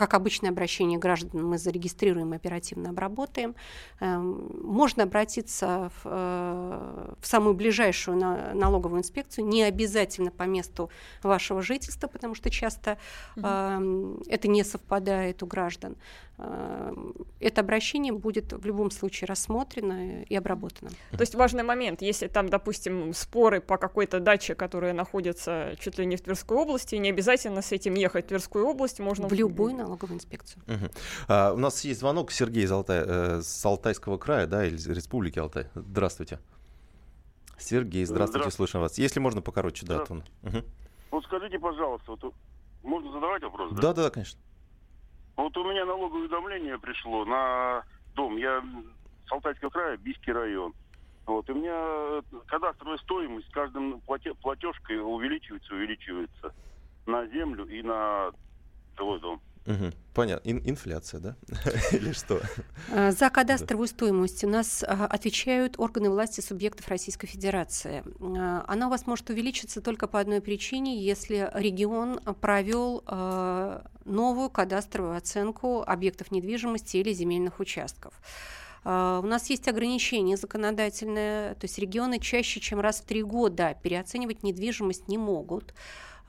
Как 0.00 0.14
обычное 0.14 0.48
обращение 0.48 0.98
граждан 0.98 1.44
мы 1.46 1.58
зарегистрируем 1.58 2.32
и 2.32 2.36
оперативно 2.36 2.88
обработаем. 2.88 3.54
Э, 4.00 4.16
можно 4.16 5.02
обратиться 5.02 5.90
в, 5.94 6.06
э, 6.06 7.14
в 7.20 7.26
самую 7.26 7.54
ближайшую 7.54 8.16
на, 8.16 8.54
налоговую 8.54 9.00
инспекцию, 9.00 9.46
не 9.46 9.62
обязательно 9.62 10.30
по 10.30 10.44
месту 10.44 10.88
вашего 11.22 11.60
жительства, 11.60 12.06
потому 12.06 12.34
что 12.34 12.48
часто 12.48 12.96
э, 13.36 14.09
это 14.26 14.48
не 14.48 14.64
совпадает 14.64 15.42
у 15.42 15.46
граждан. 15.46 15.96
Э, 16.38 16.92
это 17.40 17.60
обращение 17.60 18.12
будет 18.12 18.52
в 18.52 18.64
любом 18.66 18.90
случае 18.90 19.26
рассмотрено 19.26 20.22
и 20.22 20.34
обработано. 20.34 20.90
То 21.10 21.20
есть 21.20 21.34
важный 21.34 21.62
момент, 21.62 22.02
если 22.02 22.28
там, 22.28 22.48
допустим, 22.48 23.12
споры 23.14 23.60
по 23.60 23.76
какой-то 23.76 24.20
даче, 24.20 24.54
которая 24.54 24.92
находится 24.92 25.74
чуть 25.78 25.98
ли 25.98 26.06
не 26.06 26.16
в 26.16 26.22
Тверской 26.22 26.56
области, 26.56 26.94
не 26.96 27.10
обязательно 27.10 27.62
с 27.62 27.72
этим 27.72 27.94
ехать 27.94 28.26
в 28.26 28.28
Тверскую 28.28 28.66
область, 28.66 29.00
можно... 29.00 29.28
В 29.28 29.32
любую 29.32 29.74
налоговую 29.74 30.16
инспекцию. 30.16 30.62
Угу. 30.66 30.90
А, 31.28 31.52
у 31.52 31.58
нас 31.58 31.84
есть 31.84 32.00
звонок 32.00 32.32
Сергей 32.32 32.64
из 32.64 32.72
Алтай, 32.72 33.02
э, 33.06 33.40
с 33.42 33.64
Алтайского 33.64 34.18
края, 34.18 34.46
да, 34.46 34.66
или 34.66 34.76
Республики 34.92 35.38
Алтай. 35.38 35.66
Здравствуйте. 35.74 36.38
Сергей, 37.58 38.04
здравствуйте, 38.04 38.40
здравствуйте. 38.40 38.56
слушаем 38.56 38.82
вас. 38.82 38.98
Если 38.98 39.20
можно 39.20 39.42
покороче, 39.42 39.86
да, 39.86 40.04
то... 40.04 40.14
Угу. 40.14 40.64
Вот 41.10 41.24
скажите, 41.24 41.58
пожалуйста, 41.58 42.12
вот 42.12 42.34
можно 42.82 43.12
задавать 43.12 43.42
вопрос? 43.42 43.72
Да, 43.72 43.92
да, 43.92 44.04
да, 44.04 44.10
конечно. 44.10 44.40
Вот 45.36 45.56
у 45.56 45.64
меня 45.64 45.84
налоговое 45.84 46.22
уведомление 46.22 46.78
пришло 46.78 47.24
на 47.24 47.84
дом. 48.14 48.36
Я 48.36 48.62
с 49.26 49.32
Алтайского 49.32 49.70
края, 49.70 49.96
Бийский 49.96 50.32
район. 50.32 50.74
Вот, 51.26 51.48
и 51.48 51.52
у 51.52 51.54
меня 51.54 52.22
кадастровая 52.46 52.98
стоимость 52.98 53.48
каждым 53.50 54.00
платежкой 54.00 55.00
увеличивается, 55.00 55.74
увеличивается 55.74 56.52
на 57.06 57.26
землю 57.28 57.66
и 57.66 57.82
на 57.82 58.32
жилой 58.96 59.20
дом. 59.20 59.40
Угу. 59.70 59.92
Понятно. 60.14 60.50
Ин- 60.50 60.62
инфляция, 60.64 61.20
да? 61.20 61.36
Или 61.92 62.12
что? 62.12 62.40
А, 62.92 63.12
за 63.12 63.30
кадастровую 63.30 63.86
стоимость 63.86 64.42
у 64.42 64.48
нас 64.48 64.82
а, 64.82 65.06
отвечают 65.06 65.78
органы 65.78 66.10
власти 66.10 66.40
субъектов 66.40 66.88
Российской 66.88 67.28
Федерации. 67.28 68.02
А, 68.20 68.64
она 68.66 68.88
у 68.88 68.90
вас 68.90 69.06
может 69.06 69.30
увеличиться 69.30 69.80
только 69.80 70.08
по 70.08 70.18
одной 70.18 70.40
причине, 70.40 71.00
если 71.00 71.50
регион 71.54 72.20
провел 72.40 73.04
новую 74.04 74.50
кадастровую 74.50 75.16
оценку 75.16 75.82
объектов 75.82 76.30
недвижимости 76.30 76.96
или 76.96 77.12
земельных 77.12 77.60
участков. 77.60 78.14
У 78.82 78.88
нас 78.88 79.50
есть 79.50 79.68
ограничения 79.68 80.36
законодательные, 80.36 81.54
то 81.54 81.64
есть 81.64 81.78
регионы 81.78 82.18
чаще, 82.18 82.60
чем 82.60 82.80
раз 82.80 83.00
в 83.00 83.04
три 83.04 83.22
года 83.22 83.76
переоценивать 83.82 84.42
недвижимость 84.42 85.06
не 85.08 85.18
могут. 85.18 85.74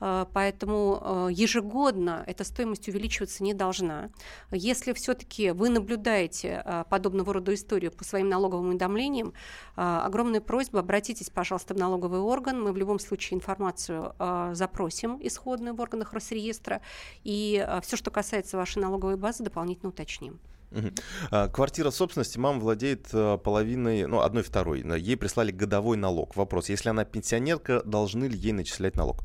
А, 0.04 0.28
поэтому 0.32 0.98
а, 1.00 1.28
ежегодно 1.28 2.24
эта 2.26 2.42
стоимость 2.42 2.88
увеличиваться 2.88 3.44
не 3.44 3.54
должна. 3.54 4.10
Если 4.50 4.92
все-таки 4.94 5.52
вы 5.52 5.68
наблюдаете 5.68 6.60
а, 6.64 6.82
подобного 6.82 7.34
рода 7.34 7.54
историю 7.54 7.92
по 7.92 8.02
своим 8.02 8.28
налоговым 8.28 8.70
уведомлениям, 8.70 9.32
огромная 9.76 10.40
просьба, 10.40 10.80
обратитесь, 10.80 11.30
пожалуйста, 11.30 11.74
в 11.74 11.76
налоговый 11.78 12.18
орган, 12.18 12.60
мы 12.60 12.72
в 12.72 12.76
любом 12.76 12.98
случае 12.98 13.36
информацию 13.36 14.14
запросим 14.52 15.18
исходную 15.20 15.74
в 15.74 15.80
органах 15.80 16.12
Росреестра, 16.12 16.80
и 17.22 17.64
все, 17.82 17.96
что 17.96 18.10
касается 18.10 18.56
вашей 18.56 18.82
налоговой 18.82 19.16
базы, 19.16 19.44
дополнительно 19.44 19.90
уточним. 19.90 20.40
Квартира 21.52 21.90
собственности 21.90 22.38
мама 22.38 22.58
владеет 22.58 23.10
половиной, 23.42 24.06
ну, 24.06 24.20
одной 24.20 24.42
второй. 24.42 24.84
Ей 24.98 25.16
прислали 25.16 25.52
годовой 25.52 25.96
налог. 25.96 26.34
Вопрос, 26.34 26.68
если 26.68 26.88
она 26.88 27.04
пенсионерка, 27.04 27.82
должны 27.84 28.24
ли 28.24 28.36
ей 28.36 28.52
начислять 28.52 28.96
налог? 28.96 29.22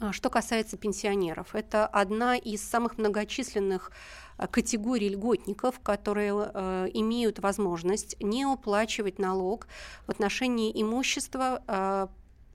А, 0.00 0.12
что 0.12 0.30
касается 0.30 0.76
пенсионеров, 0.76 1.54
это 1.54 1.86
одна 1.86 2.36
из 2.36 2.62
самых 2.62 2.98
многочисленных 2.98 3.90
а, 4.36 4.46
категорий 4.46 5.08
льготников, 5.08 5.80
которые 5.80 6.32
э, 6.32 6.86
имеют 6.94 7.40
возможность 7.40 8.16
не 8.20 8.46
уплачивать 8.46 9.18
налог 9.18 9.66
в 10.06 10.10
отношении 10.10 10.70
имущества 10.80 11.62
э, 11.66 12.06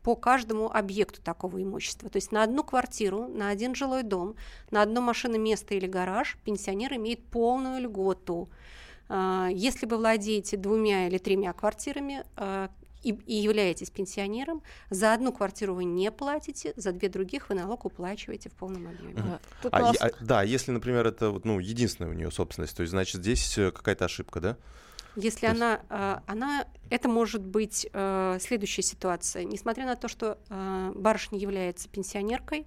по 0.03 0.15
каждому 0.15 0.73
объекту 0.73 1.21
такого 1.21 1.61
имущества. 1.61 2.09
То 2.09 2.17
есть 2.17 2.31
на 2.31 2.43
одну 2.43 2.63
квартиру, 2.63 3.27
на 3.27 3.49
один 3.49 3.75
жилой 3.75 4.03
дом, 4.03 4.35
на 4.71 4.81
одно 4.81 5.01
машиноместо 5.01 5.75
или 5.75 5.87
гараж 5.87 6.37
пенсионер 6.45 6.93
имеет 6.95 7.25
полную 7.25 7.81
льготу. 7.81 8.49
Если 9.09 9.85
вы 9.85 9.97
владеете 9.97 10.57
двумя 10.57 11.07
или 11.07 11.17
тремя 11.19 11.53
квартирами, 11.53 12.25
и, 13.03 13.11
и 13.11 13.35
являетесь 13.35 13.89
пенсионером, 13.89 14.61
за 14.89 15.13
одну 15.13 15.31
квартиру 15.31 15.75
вы 15.75 15.83
не 15.83 16.11
платите, 16.11 16.73
за 16.75 16.91
две 16.91 17.09
других 17.09 17.49
вы 17.49 17.55
налог 17.55 17.85
уплачиваете 17.85 18.49
в 18.49 18.53
полном 18.53 18.87
объеме. 18.87 19.13
Uh-huh. 19.13 19.69
А, 19.71 19.79
нас... 19.79 19.97
а, 19.99 20.09
да, 20.21 20.43
если, 20.43 20.71
например, 20.71 21.05
это 21.07 21.29
вот, 21.29 21.45
ну, 21.45 21.59
единственная 21.59 22.11
у 22.11 22.13
нее 22.13 22.31
собственность, 22.31 22.75
то 22.75 22.81
есть, 22.81 22.91
значит, 22.91 23.21
здесь 23.21 23.57
э, 23.57 23.71
какая-то 23.71 24.05
ошибка, 24.05 24.39
да? 24.39 24.57
Если 25.15 25.45
есть... 25.45 25.61
она, 25.61 25.81
э, 25.89 26.19
она, 26.25 26.65
это 26.89 27.07
может 27.07 27.43
быть 27.43 27.87
э, 27.93 28.37
следующая 28.41 28.81
ситуация. 28.81 29.43
Несмотря 29.43 29.85
на 29.85 29.95
то, 29.95 30.07
что 30.07 30.37
барышня 30.95 31.37
является 31.37 31.87
пенсионеркой, 31.89 32.65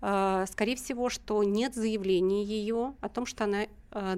uh-huh. 0.00 0.46
скорее 0.46 0.76
всего, 0.76 1.10
что 1.10 1.42
нет 1.44 1.74
заявления 1.74 2.42
ее 2.42 2.94
о 3.00 3.08
том, 3.08 3.26
что 3.26 3.44
она 3.44 3.66
Э, 3.96 4.16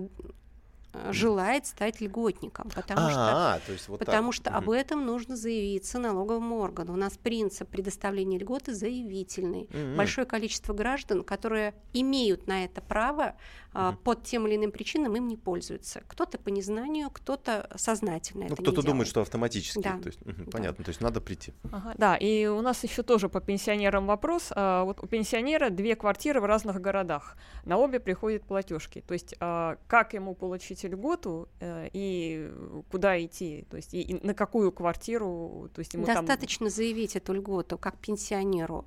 желает 1.11 1.66
стать 1.66 2.00
льготником, 2.00 2.71
потому 2.75 3.00
а, 3.07 3.59
что, 3.59 3.66
то 3.66 3.73
есть 3.73 3.88
вот 3.88 3.99
потому 3.99 4.33
что 4.33 4.50
об 4.50 4.71
этом 4.71 5.04
нужно 5.04 5.37
заявиться 5.37 5.99
налоговому 5.99 6.59
органу. 6.59 6.95
У 6.95 6.97
нас 6.97 7.18
принцип 7.18 7.68
предоставления 7.68 8.38
льготы 8.38 8.75
заявительный. 8.75 9.68
Большое 9.97 10.26
количество 10.26 10.73
граждан, 10.73 11.23
которые 11.23 11.75
имеют 11.92 12.47
на 12.47 12.64
это 12.64 12.80
право, 12.80 13.37
а, 13.75 13.92
под 13.92 14.25
тем 14.25 14.47
или 14.47 14.57
иным 14.57 14.73
причинам 14.73 15.14
им 15.16 15.28
не 15.28 15.37
пользуются. 15.37 16.02
Кто-то 16.09 16.38
по 16.38 16.49
незнанию, 16.49 17.11
кто-то 17.11 17.71
сознательно. 17.76 18.47
Ну, 18.49 18.57
кто-то 18.57 18.83
думает, 18.83 19.09
что 19.09 19.21
автоматически. 19.21 19.83
Да. 19.83 19.99
То 19.99 20.07
есть, 20.07 20.21
угу, 20.23 20.45
да. 20.47 20.50
Понятно, 20.50 20.85
то 20.85 20.88
есть 20.88 21.00
надо 21.00 21.21
прийти. 21.21 21.52
Ага, 21.71 21.95
да, 21.97 22.16
и 22.16 22.47
у 22.47 22.61
нас 22.62 22.83
еще 22.83 23.02
тоже 23.02 23.28
по 23.28 23.40
пенсионерам 23.40 24.07
вопрос. 24.07 24.49
А, 24.50 24.85
вот 24.85 25.02
у 25.02 25.07
пенсионера 25.07 25.71
две 25.71 25.97
квартиры 25.97 26.40
в 26.40 26.45
разных 26.47 26.80
городах. 26.80 27.37
На 27.64 27.76
обе 27.76 28.00
приходят 28.00 28.42
платежки. 28.45 29.04
То 29.07 29.14
есть 29.14 29.35
а, 29.38 29.76
как 29.87 30.14
ему 30.14 30.35
получить 30.35 30.77
льготу 30.87 31.49
э, 31.61 31.88
и 31.92 32.52
куда 32.90 33.23
идти? 33.23 33.66
То 33.70 33.76
есть 33.76 33.94
и, 33.94 34.00
и 34.02 34.26
на 34.26 34.35
какую 34.35 34.70
квартиру? 34.70 35.70
То 35.75 35.80
есть 35.80 35.94
ему 35.94 36.06
Достаточно 36.06 36.66
там... 36.66 36.75
заявить 36.75 37.16
эту 37.16 37.32
льготу 37.32 37.78
как 37.78 37.99
пенсионеру, 37.99 38.85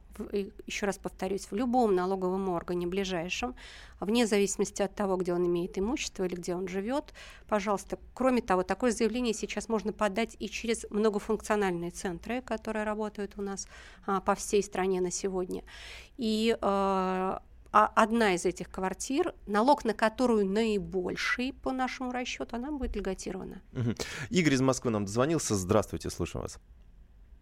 еще 0.66 0.86
раз 0.86 0.98
повторюсь, 0.98 1.48
в 1.52 1.56
любом 1.56 1.96
налоговом 1.96 2.50
органе 2.50 2.88
ближайшем, 2.88 3.56
вне 4.00 4.28
зависимости 4.28 4.82
от 4.82 4.96
того, 4.96 5.18
где 5.18 5.34
он 5.34 5.46
имеет 5.46 5.78
имущество 5.78 6.24
или 6.24 6.36
где 6.36 6.56
он 6.56 6.68
живет. 6.68 7.14
Пожалуйста, 7.48 8.00
кроме 8.14 8.42
того, 8.42 8.64
такое 8.64 8.92
заявление 8.92 9.34
сейчас 9.34 9.70
можно 9.70 9.94
подать 9.94 10.36
и 10.40 10.50
через 10.50 10.86
многофункциональные 10.90 11.92
центры, 11.92 12.42
которые 12.42 12.84
работают 12.86 13.34
у 13.38 13.42
нас 13.42 13.68
а, 14.06 14.22
по 14.22 14.36
всей 14.36 14.64
стране 14.64 15.02
на 15.02 15.12
сегодня. 15.12 15.64
И 16.18 16.58
а 16.62 17.42
одна 17.72 18.34
из 18.34 18.46
этих 18.46 18.70
квартир, 18.70 19.34
налог 19.48 19.86
на 19.86 19.94
которую 19.94 20.46
наибольший 20.46 21.54
по 21.54 21.72
нашему 21.72 22.12
расчету, 22.12 22.56
она 22.56 22.72
будет 22.72 22.96
льготирована. 22.96 23.62
Угу. 23.74 23.96
Игорь 24.30 24.54
из 24.54 24.62
Москвы 24.62 24.92
нам 24.92 25.06
дозвонился. 25.06 25.56
Здравствуйте, 25.56 26.10
слушаем 26.10 26.44
вас. 26.44 26.60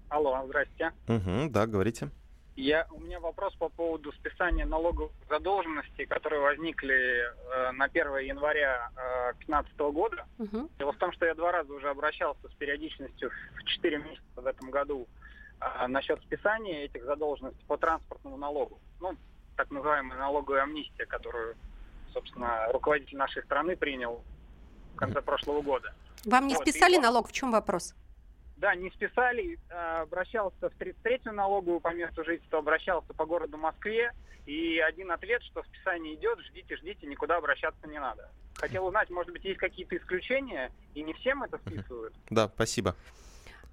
Алло, 0.10 0.42
здрасте. 0.48 0.92
Угу, 1.08 1.50
да, 1.50 1.68
говорите. 1.68 2.10
Я, 2.56 2.88
у 2.92 3.00
меня 3.00 3.22
вопрос 3.22 3.56
по 3.56 3.70
поводу 3.70 4.12
списания 4.12 4.66
налоговых 4.66 5.14
задолженностей, 5.30 6.06
которые 6.06 6.42
возникли 6.42 7.24
э, 7.24 7.72
на 7.72 7.86
1 7.86 8.18
января 8.18 8.92
2015 9.38 9.72
э, 9.80 9.92
года. 9.92 10.26
Угу. 10.40 10.70
Дело 10.78 10.92
в 10.92 10.98
том, 10.98 11.14
что 11.14 11.26
я 11.26 11.36
два 11.36 11.54
раза 11.54 11.72
уже 11.72 11.90
обращался 11.90 12.50
с 12.50 12.54
периодичностью 12.56 13.32
в 13.56 13.64
4 13.64 13.98
месяца 14.00 14.42
в 14.42 14.46
этом 14.46 14.72
году 14.72 15.08
э, 15.62 15.88
насчет 15.88 16.22
списания 16.24 16.84
этих 16.84 17.06
задолженностей 17.06 17.64
по 17.66 17.78
транспортному 17.78 18.36
налогу. 18.36 18.78
Ну, 19.00 19.16
так 19.60 19.72
называемая 19.72 20.18
налоговая 20.18 20.64
амнистия, 20.64 21.06
которую, 21.06 21.58
собственно, 22.14 22.72
руководитель 22.72 23.18
нашей 23.18 23.44
страны 23.44 23.76
принял 23.76 24.24
в 24.94 24.96
конце 24.96 25.22
прошлого 25.22 25.62
года. 25.62 25.94
Вам 26.24 26.48
не 26.48 26.56
вот, 26.56 26.66
списали 26.66 26.96
и... 26.96 26.98
налог? 27.00 27.28
В 27.28 27.34
чем 27.34 27.52
вопрос? 27.52 27.94
Да, 28.56 28.74
не 28.76 28.90
списали, 28.92 29.60
а, 29.70 30.04
обращался 30.04 30.70
в 30.70 30.82
33-ю 30.82 31.34
налоговую 31.34 31.82
по 31.82 31.94
месту 31.94 32.24
жительства, 32.24 32.60
обращался 32.60 33.14
по 33.14 33.26
городу 33.26 33.58
Москве, 33.58 34.14
и 34.46 34.80
один 34.80 35.12
ответ, 35.12 35.44
что 35.44 35.62
списание 35.64 36.16
идет, 36.16 36.40
ждите, 36.40 36.78
ждите, 36.78 37.06
никуда 37.06 37.36
обращаться 37.36 37.86
не 37.86 38.00
надо. 38.00 38.32
Хотел 38.56 38.86
узнать, 38.86 39.10
может 39.10 39.34
быть, 39.34 39.44
есть 39.44 39.60
какие-то 39.60 39.98
исключения, 39.98 40.72
и 40.94 41.04
не 41.04 41.14
всем 41.16 41.44
это 41.44 41.58
списывают? 41.58 42.14
Да, 42.30 42.48
спасибо. 42.48 42.96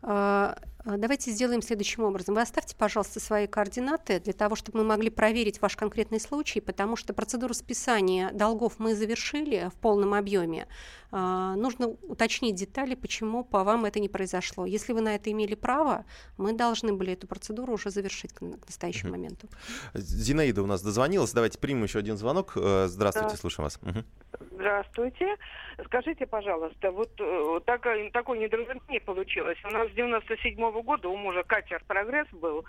А, 0.09 0.57
а, 0.85 0.97
давайте 0.99 1.33
сделаем 1.33 1.63
следующим 1.63 2.05
образом. 2.05 2.37
Вы 2.37 2.43
оставьте, 2.43 2.77
пожалуйста, 2.77 3.19
свои 3.19 3.49
координаты 3.49 4.21
для 4.21 4.33
того, 4.33 4.55
чтобы 4.55 4.79
мы 4.79 4.85
могли 4.85 5.11
проверить 5.11 5.61
ваш 5.61 5.75
конкретный 5.75 6.21
случай, 6.21 6.61
потому 6.61 6.95
что 6.95 7.13
процедуру 7.13 7.55
списания 7.55 8.31
долгов 8.31 8.75
мы 8.79 8.95
завершили 8.95 9.69
в 9.75 9.81
полном 9.81 10.15
объеме. 10.15 10.69
А, 11.11 11.57
нужно 11.57 11.89
уточнить 11.89 12.55
детали, 12.55 12.95
почему 12.95 13.43
по 13.43 13.65
вам 13.65 13.85
это 13.85 13.99
не 13.99 14.09
произошло. 14.09 14.65
Если 14.65 14.93
вы 14.93 15.01
на 15.01 15.17
это 15.17 15.33
имели 15.33 15.57
право, 15.57 16.05
мы 16.39 16.53
должны 16.53 16.93
были 16.93 17.15
эту 17.15 17.27
процедуру 17.27 17.73
уже 17.73 17.91
завершить 17.91 18.33
к, 18.33 18.41
настоящему 18.41 19.11
угу. 19.11 19.19
моменту. 19.19 19.49
Зинаида 19.95 20.63
у 20.63 20.67
нас 20.67 20.83
дозвонилась. 20.83 21.33
Давайте 21.33 21.59
примем 21.59 21.83
еще 21.83 21.99
один 21.99 22.17
звонок. 22.17 22.53
Э, 22.55 22.87
здравствуйте, 22.87 23.33
да. 23.33 23.37
слушаем 23.37 23.65
вас. 23.65 23.81
Угу. 23.83 24.05
Здравствуйте. 24.53 25.37
Скажите, 25.85 26.27
пожалуйста, 26.27 26.91
вот 26.91 27.11
э, 27.19 27.61
так, 27.67 27.87
такое 28.13 28.39
недоразумение 28.39 29.01
получилось. 29.01 29.59
У 29.65 29.71
нас 29.71 29.91
97 29.97 30.55
-го 30.59 30.83
года 30.83 31.09
у 31.09 31.17
мужа 31.17 31.43
катер 31.43 31.83
«Прогресс» 31.87 32.29
был, 32.29 32.65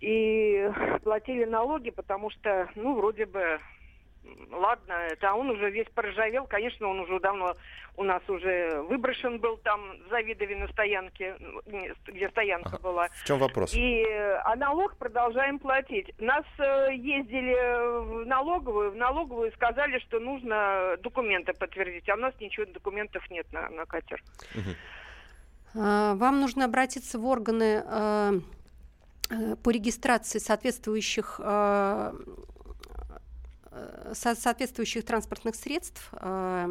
и 0.00 0.68
платили 1.04 1.44
налоги, 1.44 1.90
потому 1.90 2.30
что, 2.30 2.68
ну, 2.74 2.96
вроде 2.96 3.26
бы 3.26 3.60
ладно, 4.50 4.92
это 4.92 5.30
а 5.30 5.34
он 5.34 5.50
уже 5.50 5.70
весь 5.70 5.88
поржавел, 5.94 6.46
конечно, 6.46 6.88
он 6.88 7.00
уже 7.00 7.18
давно 7.20 7.54
у 7.98 8.04
нас 8.04 8.22
уже 8.28 8.80
выброшен 8.82 9.40
был 9.40 9.56
там 9.58 9.80
в 10.06 10.10
Завидове 10.10 10.54
на 10.56 10.68
стоянке, 10.68 11.36
где 12.06 12.28
стоянка 12.30 12.70
ага. 12.74 12.78
была. 12.78 13.08
В 13.08 13.24
чем 13.24 13.38
вопрос? 13.38 13.74
И, 13.74 14.04
а 14.44 14.54
налог 14.54 14.96
продолжаем 14.96 15.58
платить. 15.58 16.08
Нас 16.20 16.44
э, 16.58 16.94
ездили 16.94 18.22
в 18.22 18.24
налоговую, 18.24 18.92
в 18.92 18.96
налоговую 18.96 19.50
сказали, 19.52 19.98
что 19.98 20.20
нужно 20.20 20.96
документы 21.02 21.52
подтвердить, 21.54 22.08
а 22.08 22.14
у 22.14 22.18
нас 22.18 22.34
ничего 22.38 22.66
документов 22.66 23.28
нет 23.30 23.52
на, 23.52 23.68
на 23.68 23.84
катер. 23.84 24.22
Угу. 24.54 24.70
Вам 25.78 26.40
нужно 26.40 26.64
обратиться 26.64 27.18
в 27.18 27.26
органы 27.26 27.84
э, 27.84 28.40
э, 29.30 29.56
по 29.56 29.70
регистрации 29.70 30.38
соответствующих 30.38 31.40
соответствующих 34.12 35.04
транспортных 35.04 35.54
средств 35.54 36.10
на, 36.12 36.66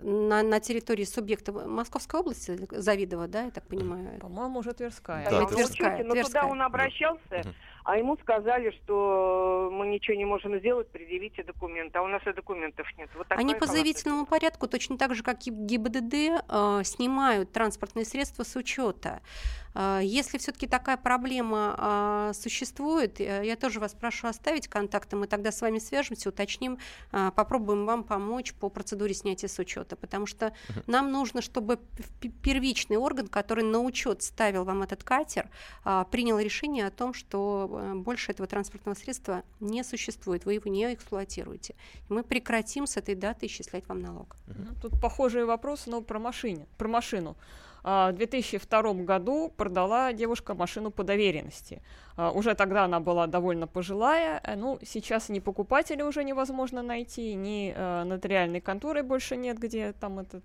на 0.00 0.60
территории 0.60 1.04
субъекта 1.04 1.52
Московской 1.52 2.20
области, 2.20 2.66
Завидово, 2.70 3.28
да, 3.28 3.42
я 3.42 3.50
так 3.50 3.66
понимаю? 3.66 4.18
По-моему, 4.20 4.60
уже 4.60 4.72
Тверская. 4.72 5.28
Да, 5.28 5.44
Тверская, 5.44 6.04
но 6.04 6.12
Тверская. 6.12 6.42
туда 6.42 6.46
он 6.46 6.62
обращался, 6.62 7.20
да 7.28 7.42
а 7.86 7.96
ему 7.98 8.16
сказали, 8.16 8.72
что 8.72 9.70
мы 9.72 9.86
ничего 9.86 10.16
не 10.16 10.24
можем 10.24 10.58
сделать, 10.58 10.88
предъявите 10.88 11.44
документы, 11.44 11.98
а 11.98 12.02
у 12.02 12.08
нас 12.08 12.20
и 12.26 12.32
документов 12.32 12.84
нет. 12.98 13.08
Вот 13.14 13.28
Они 13.30 13.54
по 13.54 13.66
заявительному 13.66 14.26
порядку, 14.26 14.66
точно 14.66 14.98
так 14.98 15.14
же, 15.14 15.22
как 15.22 15.46
и 15.46 15.50
ГИБДД, 15.50 16.14
э, 16.48 16.80
снимают 16.82 17.52
транспортные 17.52 18.04
средства 18.04 18.42
с 18.42 18.56
учета. 18.56 19.20
Э, 19.76 20.00
если 20.02 20.38
все-таки 20.38 20.66
такая 20.66 20.96
проблема 20.96 21.76
э, 21.78 22.32
существует, 22.34 23.20
э, 23.20 23.42
я 23.44 23.54
тоже 23.54 23.78
вас 23.78 23.94
прошу 23.94 24.26
оставить 24.26 24.66
контакты, 24.66 25.14
мы 25.14 25.28
тогда 25.28 25.52
с 25.52 25.60
вами 25.60 25.78
свяжемся, 25.78 26.30
уточним, 26.30 26.78
э, 27.12 27.30
попробуем 27.36 27.86
вам 27.86 28.02
помочь 28.02 28.52
по 28.54 28.68
процедуре 28.68 29.14
снятия 29.14 29.48
с 29.48 29.60
учета, 29.60 29.94
потому 29.94 30.26
что 30.26 30.46
uh-huh. 30.46 30.82
нам 30.88 31.12
нужно, 31.12 31.40
чтобы 31.40 31.78
первичный 32.42 32.96
орган, 32.96 33.28
который 33.28 33.62
на 33.62 33.78
учет 33.78 34.24
ставил 34.24 34.64
вам 34.64 34.82
этот 34.82 35.04
катер, 35.04 35.48
э, 35.84 36.04
принял 36.10 36.40
решение 36.40 36.88
о 36.88 36.90
том, 36.90 37.14
что 37.14 37.75
больше 37.94 38.32
этого 38.32 38.46
транспортного 38.46 38.94
средства 38.94 39.42
не 39.60 39.84
существует, 39.84 40.44
вы 40.44 40.54
его 40.54 40.70
не 40.70 40.92
эксплуатируете. 40.94 41.74
мы 42.08 42.22
прекратим 42.22 42.86
с 42.86 42.96
этой 42.96 43.14
даты 43.14 43.46
исчислять 43.46 43.86
вам 43.88 44.00
налог. 44.00 44.36
Тут 44.82 45.00
похожие 45.00 45.44
вопросы, 45.44 45.90
но 45.90 46.02
про, 46.02 46.18
машине, 46.18 46.66
про 46.78 46.88
машину. 46.88 47.36
А, 47.88 48.10
в 48.10 48.16
2002 48.16 49.04
году 49.04 49.52
продала 49.56 50.12
девушка 50.12 50.54
машину 50.54 50.90
по 50.90 51.04
доверенности. 51.04 51.82
А, 52.16 52.32
уже 52.32 52.56
тогда 52.56 52.84
она 52.84 52.98
была 52.98 53.28
довольно 53.28 53.68
пожилая. 53.68 54.40
Э, 54.42 54.56
ну, 54.56 54.80
сейчас 54.84 55.28
ни 55.28 55.38
покупателя 55.38 56.04
уже 56.04 56.24
невозможно 56.24 56.82
найти, 56.82 57.34
ни 57.34 57.72
э, 57.76 58.02
нотариальной 58.02 58.60
конторы 58.60 59.04
больше 59.04 59.36
нет, 59.36 59.60
где 59.60 59.92
там 59.92 60.18
это, 60.18 60.40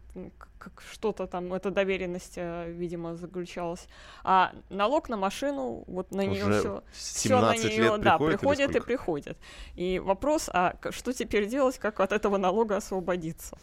как 0.59 0.83
что-то 0.91 1.25
там, 1.25 1.51
эта 1.51 1.71
доверенность, 1.71 2.33
э, 2.35 2.71
видимо, 2.71 3.15
заключалась. 3.15 3.87
А 4.23 4.51
налог 4.69 5.09
на 5.09 5.17
машину, 5.17 5.83
вот 5.87 6.11
на 6.11 6.23
нее 6.23 6.59
все, 6.59 6.83
все 6.91 7.41
на 7.41 7.55
нее, 7.55 7.97
да, 7.97 8.19
приходит 8.19 8.75
и 8.75 8.79
приходит. 8.79 9.37
И 9.75 9.97
вопрос, 9.97 10.47
а 10.53 10.75
что 10.91 11.11
теперь 11.11 11.47
делать, 11.47 11.79
как 11.79 12.01
от 12.01 12.11
этого 12.11 12.37
налога 12.37 12.77
освободиться? 12.77 13.57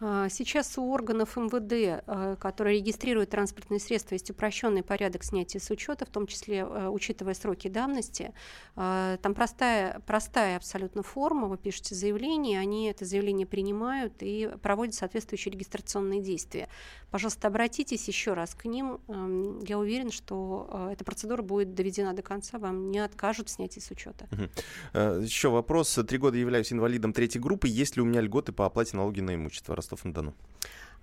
А, 0.00 0.28
сейчас 0.28 0.76
у 0.78 0.90
органов 0.90 1.36
МВД, 1.36 2.02
а, 2.06 2.36
которые 2.36 2.78
регистрируют 2.78 3.30
транспортные 3.30 3.80
средства, 3.80 4.14
есть 4.14 4.30
упрощенный 4.30 4.82
порядок 4.82 5.24
снятия 5.24 5.60
с 5.60 5.70
учета, 5.70 6.04
в 6.04 6.10
том 6.10 6.26
числе 6.26 6.64
а, 6.64 6.90
учитывая 6.90 7.34
сроки 7.34 7.68
давности. 7.68 8.32
Там 8.74 9.34
простая, 9.34 10.00
простая 10.06 10.56
абсолютно 10.56 11.02
форма, 11.02 11.46
вы 11.46 11.56
пишете 11.56 11.94
заявление, 11.94 12.58
они 12.58 12.86
это 12.86 13.04
заявление 13.04 13.46
принимают 13.46 14.14
и 14.20 14.50
проводят 14.62 14.94
соответствующие 14.94 15.52
регистрационные 15.52 16.20
действия. 16.20 16.68
Пожалуйста, 17.10 17.48
обратитесь 17.48 18.08
еще 18.08 18.34
раз 18.34 18.54
к 18.54 18.64
ним. 18.64 18.98
Я 19.66 19.78
уверен, 19.78 20.10
что 20.10 20.88
эта 20.92 21.04
процедура 21.04 21.42
будет 21.42 21.74
доведена 21.74 22.14
до 22.14 22.22
конца, 22.22 22.58
вам 22.58 22.90
не 22.90 22.98
откажут 22.98 23.48
в 23.48 23.52
снятии 23.52 23.80
с 23.80 23.90
учета. 23.90 24.26
Еще 24.92 25.50
вопрос. 25.50 25.98
Три 26.08 26.18
года 26.18 26.36
являюсь 26.36 26.72
инвалидом 26.72 27.12
третьей 27.12 27.40
группы. 27.40 27.68
Есть 27.68 27.96
ли 27.96 28.02
у 28.02 28.04
меня 28.04 28.20
льготы 28.20 28.52
по 28.52 28.66
оплате 28.66 28.96
налоги 28.96 29.20
на 29.20 29.34
имущество? 29.34 29.76
Ростов-на-Дону. 29.94 30.34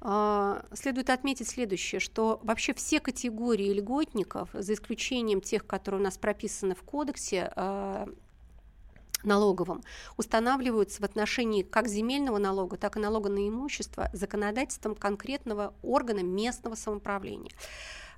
А, 0.03 0.65
следует 0.73 1.09
отметить 1.09 1.47
следующее, 1.47 1.99
что 1.99 2.39
вообще 2.43 2.73
все 2.73 2.99
категории 2.99 3.71
льготников, 3.71 4.49
за 4.53 4.73
исключением 4.73 5.41
тех, 5.41 5.65
которые 5.65 6.01
у 6.01 6.03
нас 6.03 6.17
прописаны 6.17 6.75
в 6.75 6.81
кодексе, 6.83 7.51
а, 7.55 8.07
налоговым 9.23 9.83
устанавливаются 10.17 10.99
в 10.99 11.05
отношении 11.05 11.61
как 11.61 11.87
земельного 11.87 12.39
налога, 12.39 12.77
так 12.77 12.97
и 12.97 12.99
налога 12.99 13.29
на 13.29 13.47
имущество 13.47 14.09
законодательством 14.13 14.95
конкретного 14.95 15.75
органа 15.83 16.23
местного 16.23 16.73
самоуправления. 16.73 17.51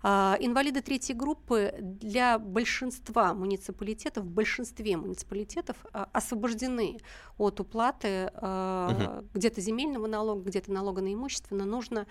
А, 0.05 0.37
инвалиды 0.41 0.81
третьей 0.81 1.15
группы 1.15 1.73
для 1.79 2.37
большинства 2.37 3.33
муниципалитетов, 3.33 4.25
в 4.25 4.29
большинстве 4.29 4.97
муниципалитетов 4.97 5.77
а, 5.93 6.09
освобождены 6.11 6.99
от 7.37 7.61
уплаты 7.61 8.29
угу. 8.35 9.25
где-то 9.33 9.61
земельного 9.61 10.07
налога, 10.07 10.43
где-то 10.43 10.71
налога 10.71 11.01
на 11.01 11.13
имущество, 11.13 11.55
но 11.55 11.65
нужно 11.65 12.05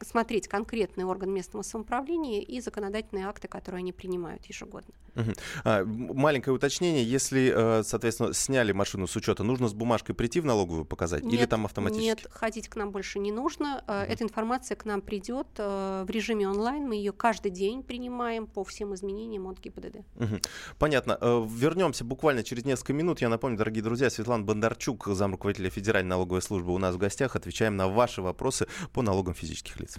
смотреть 0.00 0.46
конкретный 0.46 1.04
орган 1.04 1.30
местного 1.30 1.62
самоуправления 1.62 2.40
и 2.40 2.60
законодательные 2.60 3.26
акты, 3.26 3.48
которые 3.48 3.80
они 3.80 3.92
принимают 3.92 4.44
ежегодно. 4.44 4.94
Угу. 5.18 5.32
А, 5.64 5.84
маленькое 5.84 6.54
уточнение. 6.54 7.04
Если, 7.04 7.52
э, 7.54 7.82
соответственно, 7.82 8.32
сняли 8.32 8.72
машину 8.72 9.06
с 9.06 9.16
учета, 9.16 9.42
нужно 9.42 9.68
с 9.68 9.74
бумажкой 9.74 10.14
прийти 10.14 10.40
в 10.40 10.44
налоговую 10.44 10.84
показать? 10.84 11.24
Нет, 11.24 11.34
или 11.34 11.46
там 11.46 11.64
автоматически? 11.64 12.06
Нет, 12.06 12.26
ходить 12.30 12.68
к 12.68 12.76
нам 12.76 12.90
больше 12.90 13.18
не 13.18 13.32
нужно. 13.32 13.82
Угу. 13.86 13.92
Эта 13.92 14.24
информация 14.24 14.76
к 14.76 14.84
нам 14.84 15.00
придет 15.00 15.48
э, 15.58 16.04
в 16.06 16.10
режиме 16.10 16.48
онлайн. 16.48 16.86
Мы 16.88 16.96
ее 16.96 17.12
каждый 17.12 17.50
день 17.50 17.82
принимаем 17.82 18.46
по 18.46 18.64
всем 18.64 18.94
изменениям 18.94 19.46
от 19.48 19.58
ГИБДД. 19.58 19.96
Угу. 20.16 20.40
Понятно. 20.78 21.18
Вернемся 21.20 22.04
буквально 22.04 22.42
через 22.42 22.64
несколько 22.64 22.92
минут. 22.92 23.20
Я 23.20 23.28
напомню, 23.28 23.58
дорогие 23.58 23.82
друзья, 23.82 24.10
Светлана 24.10 24.44
Бондарчук, 24.44 25.08
замруководителя 25.08 25.70
Федеральной 25.70 26.10
налоговой 26.10 26.42
службы 26.42 26.72
у 26.72 26.78
нас 26.78 26.94
в 26.94 26.98
гостях. 26.98 27.36
Отвечаем 27.36 27.76
на 27.76 27.88
ваши 27.88 28.22
вопросы 28.22 28.68
по 28.92 29.02
налогам 29.02 29.34
физических 29.34 29.80
лиц. 29.80 29.98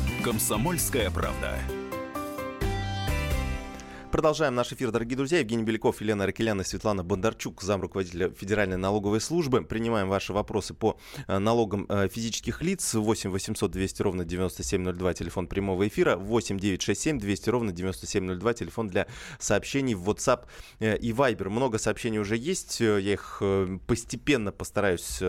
Комсомольская 0.21 1.09
правда. 1.09 1.57
Продолжаем 4.11 4.55
наш 4.55 4.73
эфир, 4.73 4.91
дорогие 4.91 5.15
друзья. 5.15 5.39
Евгений 5.39 5.63
Беляков, 5.63 6.01
Елена 6.01 6.25
Аркелян 6.25 6.59
и 6.59 6.65
Светлана 6.65 7.01
Бондарчук, 7.01 7.61
зам 7.61 7.79
руководителя 7.79 8.29
Федеральной 8.31 8.75
налоговой 8.75 9.21
службы. 9.21 9.63
Принимаем 9.63 10.09
ваши 10.09 10.33
вопросы 10.33 10.73
по 10.73 10.97
э, 11.27 11.37
налогам 11.37 11.85
э, 11.87 12.09
физических 12.09 12.61
лиц. 12.61 12.93
8 12.93 13.29
800 13.29 13.71
200 13.71 14.01
ровно 14.01 14.25
9702, 14.25 15.13
телефон 15.13 15.47
прямого 15.47 15.87
эфира. 15.87 16.17
8 16.17 16.59
967 16.59 17.19
200 17.19 17.49
ровно 17.49 17.71
9702, 17.71 18.53
телефон 18.53 18.87
для 18.89 19.07
сообщений 19.39 19.93
в 19.93 20.09
WhatsApp 20.09 20.43
э, 20.81 20.97
и 20.97 21.13
Viber. 21.13 21.47
Много 21.47 21.77
сообщений 21.77 22.19
уже 22.19 22.35
есть. 22.35 22.81
Я 22.81 22.99
их 22.99 23.41
постепенно 23.87 24.51
постараюсь 24.51 25.21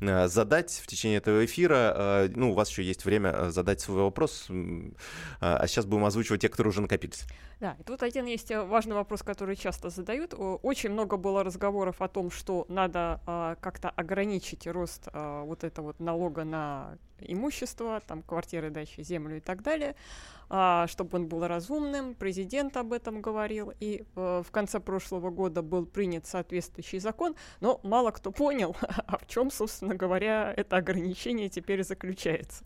задать 0.00 0.80
в 0.82 0.86
течение 0.88 1.18
этого 1.18 1.44
эфира. 1.44 2.28
Ну, 2.34 2.50
у 2.50 2.54
вас 2.54 2.70
еще 2.70 2.82
есть 2.82 3.04
время 3.04 3.50
задать 3.50 3.80
свой 3.80 4.02
вопрос. 4.02 4.48
А 5.40 5.64
сейчас 5.68 5.86
будем 5.86 6.04
озвучивать 6.04 6.40
те, 6.40 6.48
которые 6.48 6.72
уже 6.72 6.80
накопились. 6.80 7.24
Да, 7.60 7.74
и 7.80 7.82
тут 7.84 8.02
один 8.16 8.26
есть 8.26 8.50
э, 8.50 8.62
важный 8.62 8.94
вопрос, 8.94 9.22
который 9.22 9.56
часто 9.56 9.90
задают. 9.90 10.34
Очень 10.36 10.90
много 10.90 11.18
было 11.18 11.44
разговоров 11.44 12.00
о 12.00 12.08
том, 12.08 12.30
что 12.30 12.64
надо 12.68 13.20
а, 13.26 13.56
как-то 13.60 13.90
ограничить 13.90 14.66
рост 14.66 15.08
а, 15.12 15.44
вот 15.44 15.64
этого 15.64 15.86
вот 15.86 16.00
налога 16.00 16.44
на 16.44 16.96
имущество, 17.20 18.00
там 18.06 18.22
квартиры, 18.22 18.70
дачи, 18.70 19.02
землю 19.02 19.36
и 19.36 19.40
так 19.40 19.62
далее, 19.62 19.96
а, 20.48 20.86
чтобы 20.86 21.18
он 21.18 21.28
был 21.28 21.46
разумным. 21.46 22.14
Президент 22.14 22.76
об 22.78 22.94
этом 22.94 23.20
говорил, 23.20 23.70
и 23.80 24.04
а, 24.14 24.42
в 24.42 24.50
конце 24.50 24.80
прошлого 24.80 25.30
года 25.30 25.60
был 25.60 25.84
принят 25.84 26.26
соответствующий 26.26 27.00
закон, 27.00 27.34
но 27.60 27.80
мало 27.82 28.12
кто 28.12 28.32
понял, 28.32 28.74
а 29.06 29.18
в 29.18 29.26
чем, 29.26 29.50
собственно 29.50 29.94
говоря, 29.94 30.54
это 30.56 30.78
ограничение 30.78 31.50
теперь 31.50 31.84
заключается. 31.84 32.64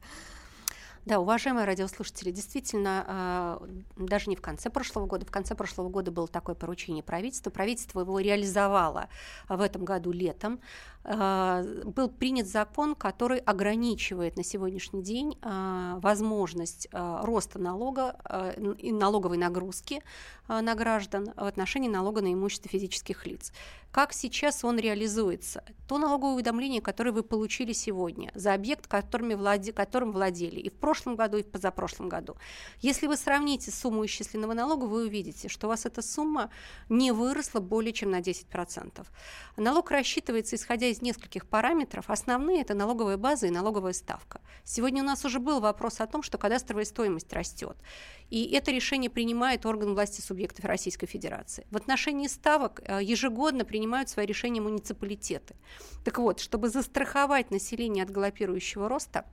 Да, 1.07 1.19
уважаемые 1.19 1.65
радиослушатели, 1.65 2.31
действительно, 2.31 3.05
а, 3.09 3.63
даже 3.97 4.29
не 4.29 4.37
в 4.37 4.43
конце 4.43 4.69
прошлого 4.69 5.07
года, 5.07 5.25
в 5.25 5.31
конце 5.31 5.55
прошлого 5.55 5.89
года 5.89 6.11
было 6.11 6.29
такое 6.29 6.55
поручение 6.55 7.03
правительства. 7.03 7.51
Правительство 7.51 8.01
его 8.01 8.21
реализовало 8.21 9.09
в 9.49 9.61
этом 9.61 9.85
году 9.85 10.13
летом. 10.13 10.61
А, 11.03 11.63
был 11.85 12.09
принят 12.09 12.47
закон, 12.47 12.95
который 12.95 13.39
ограничивает 13.39 14.37
на 14.37 14.45
сегодняшний 14.45 15.03
день 15.03 15.39
а, 15.43 15.99
возможность 16.01 16.89
роста 16.93 17.59
налога 17.59 18.17
и 18.79 18.93
налоговой 18.93 19.39
нагрузки 19.39 20.03
на 20.49 20.75
граждан 20.75 21.33
в 21.37 21.45
отношении 21.45 21.89
налога 21.89 22.23
на 22.23 22.33
имущество 22.33 22.69
физических 22.69 23.27
лиц. 23.27 23.53
Как 23.93 24.13
сейчас 24.13 24.65
он 24.65 24.79
реализуется? 24.79 25.65
То 25.89 25.99
налоговое 25.99 26.35
уведомление, 26.35 26.81
которое 26.81 27.11
вы 27.11 27.25
получили 27.25 27.73
сегодня 27.73 28.31
за 28.35 28.55
объект, 28.55 28.87
которыми 28.87 29.35
владе, 29.35 29.73
которым 29.73 30.13
владели 30.13 30.61
и 30.61 30.71
в 30.71 30.75
прошлом 30.75 31.17
году, 31.17 31.39
и 31.39 31.43
в 31.43 31.51
позапрошлом 31.51 32.09
году. 32.09 32.37
Если 32.81 33.09
вы 33.09 33.17
сравните 33.17 33.73
сумму 33.73 34.07
исчисленного 34.07 34.55
налога, 34.55 34.85
вы 34.85 35.07
увидите, 35.07 35.49
что 35.49 35.67
у 35.67 35.71
вас 35.71 35.87
эта 35.87 36.03
сумма 36.03 36.51
не 36.89 37.11
выросла 37.11 37.59
более 37.59 37.93
чем 37.93 38.11
на 38.11 38.21
10%. 38.21 39.05
Налог 39.57 39.91
рассчитывается 39.91 40.55
исходя 40.55 40.90
из 40.91 41.03
нескольких 41.03 41.47
параметров. 41.47 42.07
Основные– 42.09 42.61
это 42.63 42.75
налоговая 42.75 43.17
база 43.17 43.47
и 43.47 43.51
налоговая 43.51 43.93
ставка. 43.93 44.41
Сегодня 44.65 45.03
у 45.03 45.07
нас 45.07 45.25
уже 45.25 45.39
был 45.39 45.61
вопрос 45.61 46.01
о 46.01 46.07
том, 46.07 46.23
что 46.23 46.39
кадастровая 46.39 46.85
стоимость 46.85 47.33
растет. 47.33 47.77
И 48.29 48.53
это 48.53 48.71
решение 48.71 49.11
принимает 49.11 49.67
орган 49.67 49.95
власти 49.95 50.21
субъектов 50.21 50.65
Российской 50.65 51.07
Федерации. 51.07 51.67
В 51.71 51.77
отношении 51.77 52.29
ставок 52.29 52.81
э, 52.85 53.01
ежегодно 53.03 53.65
принимают 53.65 54.09
свои 54.09 54.27
решения 54.27 54.61
муниципалитеты. 54.61 55.57
Так 56.05 56.19
вот, 56.19 56.41
чтобы 56.41 56.69
застраховать 56.69 57.51
население 57.51 58.05
от 58.05 58.11
галопирующего 58.11 58.89
роста, 58.89 59.27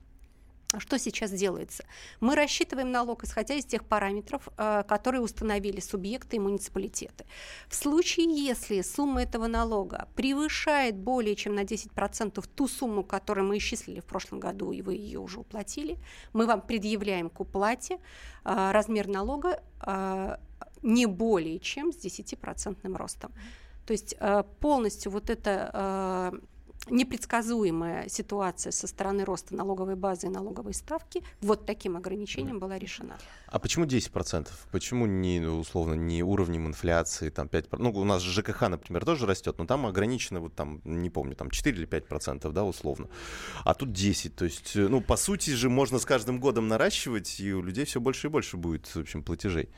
что 0.79 0.99
сейчас 0.99 1.31
делается? 1.31 1.85
Мы 2.19 2.35
рассчитываем 2.35 2.91
налог, 2.91 3.23
исходя 3.23 3.55
из 3.55 3.65
тех 3.65 3.85
параметров, 3.85 4.49
э, 4.57 4.83
которые 4.87 5.21
установили 5.21 5.79
субъекты 5.79 6.35
и 6.35 6.39
муниципалитеты. 6.39 7.25
В 7.69 7.75
случае, 7.75 8.25
если 8.25 8.81
сумма 8.81 9.23
этого 9.23 9.47
налога 9.47 10.09
превышает 10.15 10.95
более 10.97 11.35
чем 11.35 11.55
на 11.55 11.63
10% 11.63 12.43
ту 12.53 12.67
сумму, 12.67 13.03
которую 13.03 13.47
мы 13.47 13.57
исчислили 13.57 14.01
в 14.01 14.05
прошлом 14.05 14.39
году, 14.39 14.71
и 14.73 14.81
вы 14.81 14.95
ее 14.95 15.19
уже 15.19 15.39
уплатили, 15.39 15.97
мы 16.33 16.45
вам 16.45 16.61
предъявляем 16.61 17.29
к 17.29 17.39
уплате 17.39 17.99
э, 18.43 18.71
размер 18.71 19.07
налога 19.07 19.63
э, 19.85 20.37
не 20.83 21.05
более 21.05 21.59
чем 21.59 21.93
с 21.93 21.97
10% 21.97 22.95
ростом. 22.95 23.31
То 23.85 23.93
есть 23.93 24.17
полностью 24.59 25.13
вот 25.13 25.29
это 25.29 26.33
непредсказуемая 26.89 28.07
ситуация 28.09 28.71
со 28.71 28.87
стороны 28.87 29.25
роста 29.25 29.55
налоговой 29.55 29.95
базы 29.95 30.27
и 30.27 30.29
налоговой 30.29 30.73
ставки 30.73 31.23
вот 31.41 31.65
таким 31.65 31.97
ограничением 31.97 32.59
была 32.59 32.77
решена. 32.77 33.17
А 33.47 33.59
почему 33.59 33.85
10%? 33.85 34.47
Почему 34.71 35.05
не, 35.05 35.39
ну, 35.39 35.59
условно, 35.59 35.93
не 35.93 36.23
уровнем 36.23 36.67
инфляции, 36.67 37.29
там 37.29 37.47
5%? 37.47 37.77
Ну, 37.77 37.91
у 37.91 38.03
нас 38.03 38.21
ЖКХ, 38.21 38.69
например, 38.69 39.05
тоже 39.05 39.25
растет, 39.25 39.57
но 39.57 39.65
там 39.65 39.85
ограничено, 39.85 40.39
вот 40.39 40.55
там, 40.55 40.81
не 40.83 41.09
помню, 41.09 41.35
там 41.35 41.49
4 41.49 41.77
или 41.77 41.87
5%, 41.87 42.51
да, 42.51 42.63
условно. 42.63 43.09
А 43.63 43.73
тут 43.73 43.91
10, 43.91 44.35
то 44.35 44.45
есть, 44.45 44.75
э, 44.75 44.87
ну, 44.87 45.01
по 45.01 45.17
сути 45.17 45.51
же, 45.51 45.69
можно 45.69 45.99
с 45.99 46.05
каждым 46.05 46.39
годом 46.39 46.67
наращивать, 46.67 47.39
и 47.39 47.53
у 47.53 47.61
людей 47.61 47.85
все 47.85 47.99
больше 47.99 48.27
и 48.27 48.29
больше 48.29 48.57
будет, 48.57 48.87
в 48.87 48.97
общем, 48.97 49.23
платежей. 49.23 49.69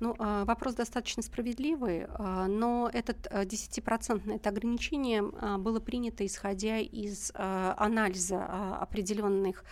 Ну, 0.00 0.14
а, 0.18 0.44
вопрос 0.44 0.74
достаточно 0.74 1.22
справедливый, 1.22 2.06
а, 2.08 2.46
но 2.46 2.88
этот 2.92 3.26
10% 3.26 4.28
это 4.32 4.48
ограничение 4.48 5.22
было 5.58 5.80
принято 5.80 6.24
исходя 6.24 6.78
из 6.78 7.32
анализа 7.34 8.44
определенных 8.80 9.64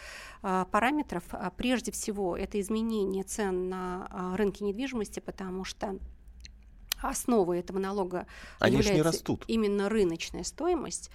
параметров. 0.42 1.24
Прежде 1.56 1.92
всего, 1.92 2.36
это 2.36 2.60
изменение 2.60 3.24
цен 3.24 3.68
на 3.68 4.36
рынке 4.36 4.64
недвижимости, 4.64 5.20
потому 5.20 5.64
что 5.64 5.98
основой 7.00 7.60
этого 7.60 7.78
налога 7.78 8.26
Они 8.58 8.76
является 8.76 8.94
не 8.94 9.02
растут. 9.02 9.44
именно 9.46 9.88
рыночная 9.88 10.44
стоимость. 10.44 11.10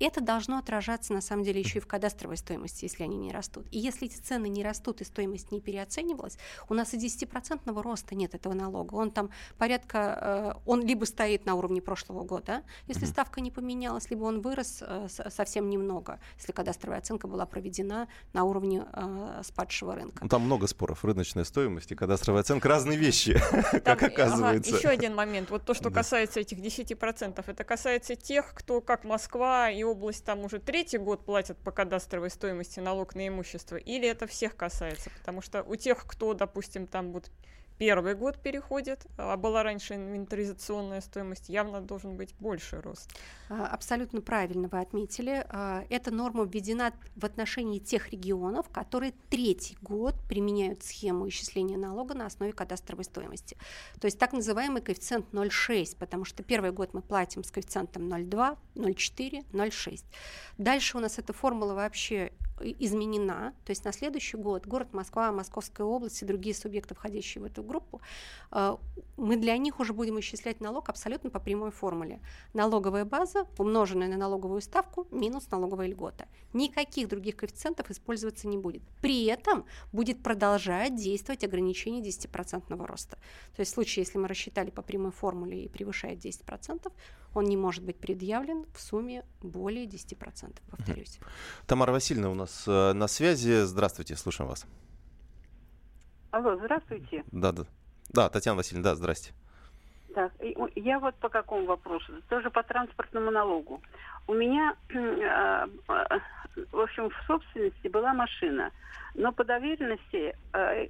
Это 0.00 0.20
должно 0.20 0.58
отражаться, 0.58 1.12
на 1.12 1.20
самом 1.20 1.44
деле, 1.44 1.60
еще 1.60 1.78
и 1.78 1.80
в 1.80 1.86
кадастровой 1.86 2.36
стоимости, 2.36 2.84
если 2.84 3.04
они 3.04 3.16
не 3.16 3.32
растут. 3.32 3.66
И 3.70 3.78
если 3.78 4.08
эти 4.08 4.16
цены 4.16 4.48
не 4.48 4.64
растут 4.64 5.00
и 5.00 5.04
стоимость 5.04 5.52
не 5.52 5.60
переоценивалась, 5.60 6.36
у 6.68 6.74
нас 6.74 6.94
и 6.94 6.98
10% 6.98 7.82
роста 7.82 8.14
нет 8.14 8.34
этого 8.34 8.54
налога. 8.54 8.94
Он 8.94 9.10
там 9.10 9.30
порядка, 9.56 10.54
э, 10.56 10.60
он 10.66 10.84
либо 10.84 11.04
стоит 11.04 11.46
на 11.46 11.54
уровне 11.54 11.80
прошлого 11.80 12.24
года, 12.24 12.62
если 12.86 13.04
ставка 13.04 13.40
не 13.40 13.50
поменялась, 13.50 14.10
либо 14.10 14.24
он 14.24 14.40
вырос 14.40 14.82
э, 14.86 15.08
совсем 15.08 15.70
немного, 15.70 16.18
если 16.38 16.52
кадастровая 16.52 16.98
оценка 16.98 17.28
была 17.28 17.46
проведена 17.46 18.08
на 18.32 18.44
уровне 18.44 18.84
э, 18.92 19.42
спадшего 19.44 19.94
рынка. 19.94 20.22
Ну, 20.22 20.28
там 20.28 20.42
много 20.42 20.66
споров. 20.66 21.04
Рыночная 21.04 21.44
стоимость 21.44 21.92
и 21.92 21.94
кадастровая 21.94 22.40
оценка 22.40 22.68
разные 22.68 22.98
вещи, 22.98 23.40
как 23.84 24.02
оказывается. 24.02 24.76
еще 24.76 24.88
один 24.88 25.14
момент. 25.14 25.50
Вот 25.50 25.64
то, 25.64 25.74
что 25.74 25.90
касается 25.90 26.40
этих 26.40 26.58
10%, 26.58 27.44
это 27.46 27.64
касается 27.64 28.16
тех, 28.16 28.52
кто, 28.54 28.80
как 28.80 29.04
Москва 29.04 29.70
и 29.70 29.83
область 29.84 30.24
там 30.24 30.40
уже 30.40 30.58
третий 30.58 30.98
год 30.98 31.24
платят 31.24 31.58
по 31.58 31.70
кадастровой 31.70 32.30
стоимости 32.30 32.80
налог 32.80 33.14
на 33.14 33.28
имущество, 33.28 33.76
или 33.76 34.08
это 34.08 34.26
всех 34.26 34.56
касается? 34.56 35.10
Потому 35.18 35.42
что 35.42 35.62
у 35.62 35.76
тех, 35.76 36.06
кто, 36.06 36.34
допустим, 36.34 36.86
там 36.86 37.12
вот 37.12 37.30
первый 37.78 38.14
год 38.14 38.38
переходит, 38.38 39.06
а 39.16 39.36
была 39.36 39.62
раньше 39.62 39.94
инвентаризационная 39.94 41.00
стоимость, 41.00 41.48
явно 41.48 41.80
должен 41.80 42.16
быть 42.16 42.34
больше 42.38 42.80
рост. 42.80 43.10
А, 43.48 43.66
абсолютно 43.66 44.20
правильно 44.20 44.68
вы 44.68 44.80
отметили. 44.80 45.44
А, 45.48 45.84
эта 45.90 46.10
норма 46.10 46.44
введена 46.44 46.92
в 47.16 47.24
отношении 47.24 47.78
тех 47.78 48.10
регионов, 48.10 48.68
которые 48.70 49.12
третий 49.30 49.76
год 49.82 50.14
применяют 50.28 50.82
схему 50.82 51.28
исчисления 51.28 51.76
налога 51.76 52.14
на 52.14 52.26
основе 52.26 52.52
кадастровой 52.52 53.04
стоимости. 53.04 53.56
То 54.00 54.06
есть 54.06 54.18
так 54.18 54.32
называемый 54.32 54.82
коэффициент 54.82 55.26
0,6, 55.32 55.96
потому 55.98 56.24
что 56.24 56.42
первый 56.42 56.72
год 56.72 56.94
мы 56.94 57.02
платим 57.02 57.44
с 57.44 57.50
коэффициентом 57.50 58.12
0,2, 58.12 58.56
0,4, 58.76 59.44
0,6. 59.52 60.04
Дальше 60.58 60.96
у 60.96 61.00
нас 61.00 61.18
эта 61.18 61.32
формула 61.32 61.74
вообще 61.74 62.32
изменена, 62.60 63.52
то 63.64 63.70
есть 63.70 63.84
на 63.84 63.92
следующий 63.92 64.36
год 64.36 64.66
город 64.66 64.92
Москва, 64.92 65.32
Московская 65.32 65.84
область 65.84 66.22
и 66.22 66.26
другие 66.26 66.54
субъекты, 66.54 66.94
входящие 66.94 67.42
в 67.42 67.44
эту 67.46 67.62
группу, 67.62 67.73
э, 68.52 68.76
мы 69.16 69.36
для 69.36 69.56
них 69.56 69.80
уже 69.80 69.92
будем 69.92 70.18
исчислять 70.20 70.60
налог 70.60 70.88
абсолютно 70.88 71.30
по 71.30 71.38
прямой 71.38 71.70
формуле. 71.70 72.20
Налоговая 72.52 73.04
база, 73.04 73.46
умноженная 73.58 74.08
на 74.08 74.16
налоговую 74.16 74.60
ставку, 74.60 75.06
минус 75.10 75.50
налоговая 75.50 75.88
льгота. 75.88 76.26
Никаких 76.52 77.08
других 77.08 77.36
коэффициентов 77.36 77.90
использоваться 77.90 78.48
не 78.48 78.58
будет. 78.58 78.82
При 79.00 79.24
этом 79.24 79.64
будет 79.92 80.22
продолжать 80.22 80.94
действовать 80.94 81.44
ограничение 81.44 82.02
10% 82.02 82.86
роста. 82.86 83.16
То 83.56 83.60
есть 83.60 83.72
в 83.72 83.74
случае, 83.74 84.04
если 84.04 84.18
мы 84.18 84.28
рассчитали 84.28 84.70
по 84.70 84.82
прямой 84.82 85.12
формуле 85.12 85.64
и 85.64 85.68
превышает 85.68 86.24
10%, 86.24 86.92
он 87.34 87.44
не 87.44 87.56
может 87.56 87.84
быть 87.84 87.96
предъявлен 87.96 88.64
в 88.74 88.80
сумме 88.80 89.24
более 89.42 89.86
10%, 89.86 90.56
повторюсь. 90.70 91.18
Тамара 91.66 91.92
Васильевна 91.92 92.30
у 92.30 92.34
нас 92.34 92.64
э, 92.66 92.92
на 92.92 93.08
связи. 93.08 93.64
Здравствуйте, 93.64 94.16
слушаем 94.16 94.48
вас. 94.48 94.66
Алло, 96.34 96.56
здравствуйте. 96.56 97.22
Да, 97.30 97.52
да. 97.52 97.62
Да, 98.12 98.28
Татьяна 98.28 98.56
Васильевна, 98.56 98.90
да, 98.90 98.96
здрасте. 98.96 99.32
Так, 100.16 100.32
я 100.74 100.98
вот 100.98 101.14
по 101.20 101.28
какому 101.28 101.64
вопросу? 101.64 102.12
Тоже 102.28 102.50
по 102.50 102.64
транспортному 102.64 103.30
налогу. 103.30 103.80
У 104.26 104.34
меня, 104.34 104.74
э, 104.88 104.96
э, 104.96 105.66
в 106.72 106.80
общем, 106.80 107.08
в 107.08 107.14
собственности 107.28 107.86
была 107.86 108.14
машина, 108.14 108.72
но 109.14 109.30
по 109.30 109.44
доверенности 109.44 110.36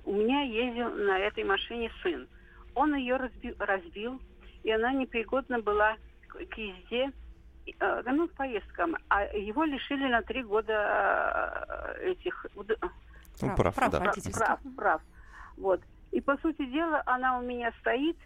у 0.07 0.13
меня 0.13 0.45
ездил 0.45 0.89
на 0.89 1.19
этой 1.19 1.45
машине 1.45 1.91
сын. 2.03 2.27
Он 2.75 2.95
ее 2.95 3.17
разбил, 3.17 3.55
разбил 3.59 4.23
и 4.63 4.71
она 4.71 4.95
непригодна 4.95 5.59
была 5.61 5.97
к 6.29 6.57
езде, 6.57 7.13
э, 7.67 8.03
ну, 8.07 8.29
к 8.29 8.33
поездкам, 8.33 8.97
а 9.11 9.25
его 9.25 9.65
лишили 9.65 10.09
на 10.09 10.23
три 10.23 10.43
года 10.43 11.97
э, 11.99 12.13
этих... 12.13 12.47
Ну, 12.55 13.55
прав, 13.57 13.75
прав, 13.75 13.91
да. 13.91 14.01
прав, 14.01 14.15
прав, 14.33 14.61
прав. 14.75 15.03
Вот. 15.57 15.81
И, 16.12 16.21
по 16.21 16.37
сути 16.38 16.64
дела, 16.67 17.03
она 17.07 17.38
у 17.38 17.43
меня 17.43 17.73
стоит, 17.81 18.17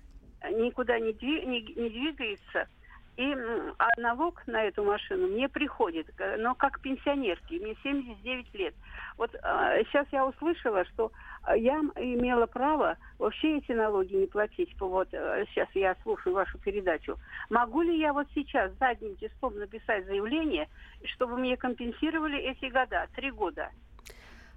никуда 0.51 0.99
не, 0.99 1.13
дви, 1.13 1.45
не, 1.47 1.63
не 1.63 1.89
двигается, 1.89 2.69
и 3.19 3.35
а 3.79 3.89
налог 3.97 4.47
на 4.47 4.63
эту 4.63 4.85
машину 4.85 5.27
мне 5.27 5.49
приходит, 5.49 6.07
но 6.39 6.55
как 6.55 6.81
пенсионерки, 6.81 7.55
мне 7.55 7.75
79 7.83 8.55
лет. 8.55 8.75
Вот 9.17 9.35
а, 9.43 9.77
сейчас 9.85 10.07
я 10.13 10.25
услышала, 10.25 10.85
что 10.85 11.11
а, 11.43 11.57
я 11.57 11.81
имела 11.97 12.47
право 12.47 12.97
вообще 13.19 13.59
эти 13.59 13.73
налоги 13.73 14.15
не 14.15 14.27
платить. 14.27 14.73
Вот 14.79 15.09
сейчас 15.11 15.69
я 15.75 15.97
слушаю 16.05 16.37
вашу 16.37 16.59
передачу. 16.59 17.19
Могу 17.51 17.83
ли 17.83 17.99
я 17.99 18.13
вот 18.13 18.29
сейчас 18.37 18.73
задним 18.75 19.17
числом 19.17 19.59
написать 19.59 20.07
заявление, 20.07 20.69
чтобы 21.17 21.39
мне 21.39 21.57
компенсировали 21.57 22.39
эти 22.39 22.67
года, 22.67 23.09
три 23.17 23.33
года? 23.33 23.71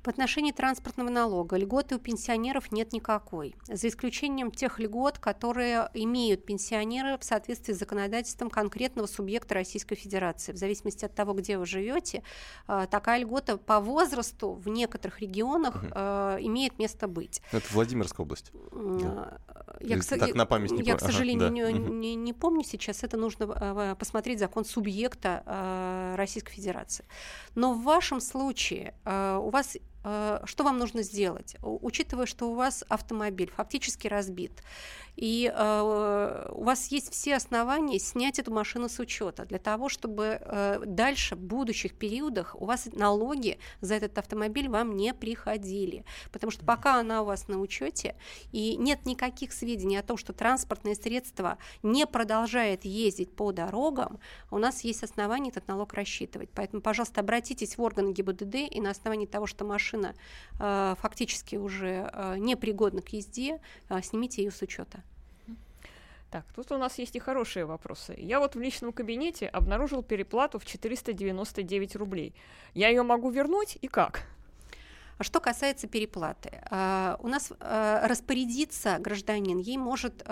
В 0.03 0.07
отношении 0.07 0.51
транспортного 0.51 1.09
налога 1.09 1.57
льготы 1.57 1.95
у 1.95 1.99
пенсионеров 1.99 2.71
нет 2.71 2.91
никакой, 2.91 3.55
за 3.67 3.87
исключением 3.87 4.49
тех 4.49 4.79
льгот, 4.79 5.19
которые 5.19 5.91
имеют 5.93 6.43
пенсионеры 6.43 7.19
в 7.19 7.23
соответствии 7.23 7.73
с 7.73 7.77
законодательством 7.77 8.49
конкретного 8.49 9.05
субъекта 9.05 9.53
Российской 9.53 9.95
Федерации. 9.95 10.53
В 10.53 10.57
зависимости 10.57 11.05
от 11.05 11.13
того, 11.13 11.33
где 11.33 11.59
вы 11.59 11.67
живете, 11.67 12.23
э, 12.67 12.87
такая 12.89 13.19
льгота 13.19 13.57
по 13.57 13.79
возрасту 13.79 14.53
в 14.53 14.67
некоторых 14.69 15.21
регионах 15.21 15.83
угу. 15.83 15.91
имеет 15.91 16.79
место 16.79 17.07
быть. 17.07 17.43
Это 17.51 17.65
Владимирская 17.71 18.25
область. 18.25 18.51
Э, 18.71 19.37
я, 19.81 19.99
к, 19.99 20.05
так, 20.05 20.33
на 20.33 20.47
память 20.47 20.71
не 20.71 20.81
я, 20.81 20.95
к 20.95 20.99
сожалению, 20.99 21.47
ага, 21.47 21.55
да. 21.55 21.71
не, 21.71 21.79
не, 21.89 22.15
не 22.15 22.33
помню 22.33 22.63
сейчас. 22.63 23.03
Это 23.03 23.17
нужно 23.17 23.95
посмотреть 23.99 24.39
закон 24.39 24.65
субъекта 24.65 26.13
Российской 26.17 26.53
Федерации. 26.53 27.05
Но 27.53 27.73
в 27.73 27.83
вашем 27.83 28.19
случае 28.19 28.95
у 29.05 29.49
вас 29.49 29.77
что 30.03 30.63
вам 30.63 30.77
нужно 30.77 31.03
сделать? 31.03 31.55
Учитывая, 31.61 32.25
что 32.25 32.49
у 32.49 32.55
вас 32.55 32.83
автомобиль 32.89 33.51
фактически 33.55 34.07
разбит, 34.07 34.51
и 35.15 35.51
э, 35.53 36.47
у 36.51 36.63
вас 36.63 36.87
есть 36.87 37.11
все 37.11 37.35
основания 37.35 37.99
снять 37.99 38.39
эту 38.39 38.51
машину 38.51 38.89
с 38.89 38.99
учета 38.99 39.45
для 39.45 39.59
того, 39.59 39.89
чтобы 39.89 40.39
э, 40.41 40.81
дальше, 40.85 41.35
в 41.35 41.39
будущих 41.39 41.93
периодах, 41.93 42.55
у 42.59 42.65
вас 42.65 42.87
налоги 42.93 43.59
за 43.81 43.95
этот 43.95 44.17
автомобиль 44.17 44.69
вам 44.69 44.95
не 44.95 45.13
приходили. 45.13 46.05
Потому 46.31 46.51
что 46.51 46.65
пока 46.65 46.99
она 46.99 47.21
у 47.21 47.25
вас 47.25 47.47
на 47.47 47.59
учете, 47.59 48.15
и 48.51 48.77
нет 48.77 49.05
никаких 49.05 49.53
сведений 49.53 49.97
о 49.97 50.03
том, 50.03 50.17
что 50.17 50.33
транспортное 50.33 50.95
средство 50.95 51.57
не 51.83 52.07
продолжает 52.07 52.85
ездить 52.85 53.35
по 53.35 53.51
дорогам, 53.51 54.19
у 54.49 54.57
нас 54.57 54.83
есть 54.83 55.03
основания 55.03 55.49
этот 55.49 55.67
налог 55.67 55.93
рассчитывать. 55.93 56.49
Поэтому, 56.55 56.81
пожалуйста, 56.81 57.21
обратитесь 57.21 57.77
в 57.77 57.81
органы 57.81 58.13
ГИБДД, 58.13 58.55
и 58.71 58.81
на 58.81 58.91
основании 58.91 59.25
того, 59.25 59.45
что 59.45 59.65
машина 59.65 59.90
э, 60.59 60.95
фактически 60.99 61.55
уже 61.55 62.09
э, 62.11 62.35
непригодна 62.37 63.01
к 63.01 63.09
езде, 63.09 63.59
э, 63.89 64.01
снимите 64.01 64.43
ее 64.43 64.51
с 64.51 64.61
учета. 64.61 65.03
Так, 66.31 66.45
тут 66.55 66.71
у 66.71 66.77
нас 66.77 66.97
есть 66.97 67.15
и 67.17 67.19
хорошие 67.19 67.65
вопросы. 67.65 68.15
Я 68.17 68.39
вот 68.39 68.55
в 68.55 68.61
личном 68.61 68.93
кабинете 68.93 69.47
обнаружил 69.47 70.01
переплату 70.01 70.59
в 70.59 70.65
499 70.65 71.95
рублей. 71.97 72.33
Я 72.73 72.87
ее 72.87 73.03
могу 73.03 73.29
вернуть 73.29 73.77
и 73.81 73.87
как? 73.89 74.23
А 75.21 75.23
что 75.23 75.39
касается 75.39 75.87
переплаты, 75.87 76.63
а, 76.71 77.15
у 77.21 77.27
нас 77.27 77.53
а, 77.59 78.07
распорядиться 78.07 78.97
гражданин 78.97 79.59
ей 79.59 79.77
может 79.77 80.23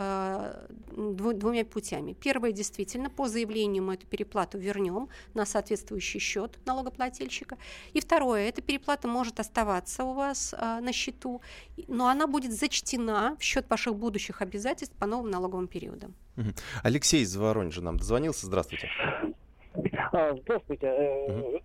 двумя 0.90 1.64
путями. 1.64 2.14
Первое, 2.14 2.52
действительно, 2.52 3.12
по 3.12 3.28
заявлению 3.28 3.84
мы 3.84 3.94
эту 3.94 4.08
переплату 4.08 4.58
вернем 4.58 5.10
на 5.36 5.46
соответствующий 5.46 6.20
счет 6.20 6.58
налогоплательщика. 6.66 7.60
И 7.94 8.02
второе, 8.02 8.50
эта 8.50 8.64
переплата 8.64 9.08
может 9.08 9.40
оставаться 9.40 10.04
у 10.06 10.14
вас 10.16 10.56
на 10.60 10.92
счету, 10.92 11.44
но 11.88 12.08
она 12.08 12.26
будет 12.26 12.52
зачтена 12.52 13.38
в 13.40 13.44
счет 13.44 13.70
ваших 13.70 13.96
будущих 13.96 14.42
обязательств 14.42 14.96
по 14.96 15.06
новым 15.06 15.30
налоговым 15.30 15.68
периодам. 15.68 16.16
Алексей 16.82 17.22
из 17.22 17.36
Воронежа 17.36 17.84
нам 17.84 17.98
дозвонился. 17.98 18.48
Здравствуйте. 18.48 18.90
А, 20.12 20.36
здравствуйте. 20.36 20.92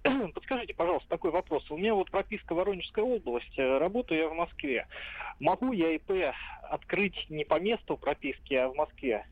Угу. 0.05 0.29
Подскажите, 0.35 0.75
пожалуйста, 0.75 1.09
такой 1.09 1.31
вопрос. 1.31 1.71
У 1.71 1.77
меня 1.77 1.95
вот 1.95 2.11
прописка 2.11 2.55
Воронежская 2.55 3.05
область, 3.05 3.59
э, 3.59 3.79
работаю 3.79 4.21
я 4.21 4.29
в 4.29 4.35
Москве. 4.35 4.87
Могу 5.41 5.73
я 5.73 5.95
ИП 5.95 6.35
открыть 6.63 7.17
не 7.29 7.45
по 7.45 7.59
месту 7.59 7.97
прописки, 7.97 8.55
а 8.55 8.69
в 8.69 8.75
Москве? 8.75 9.27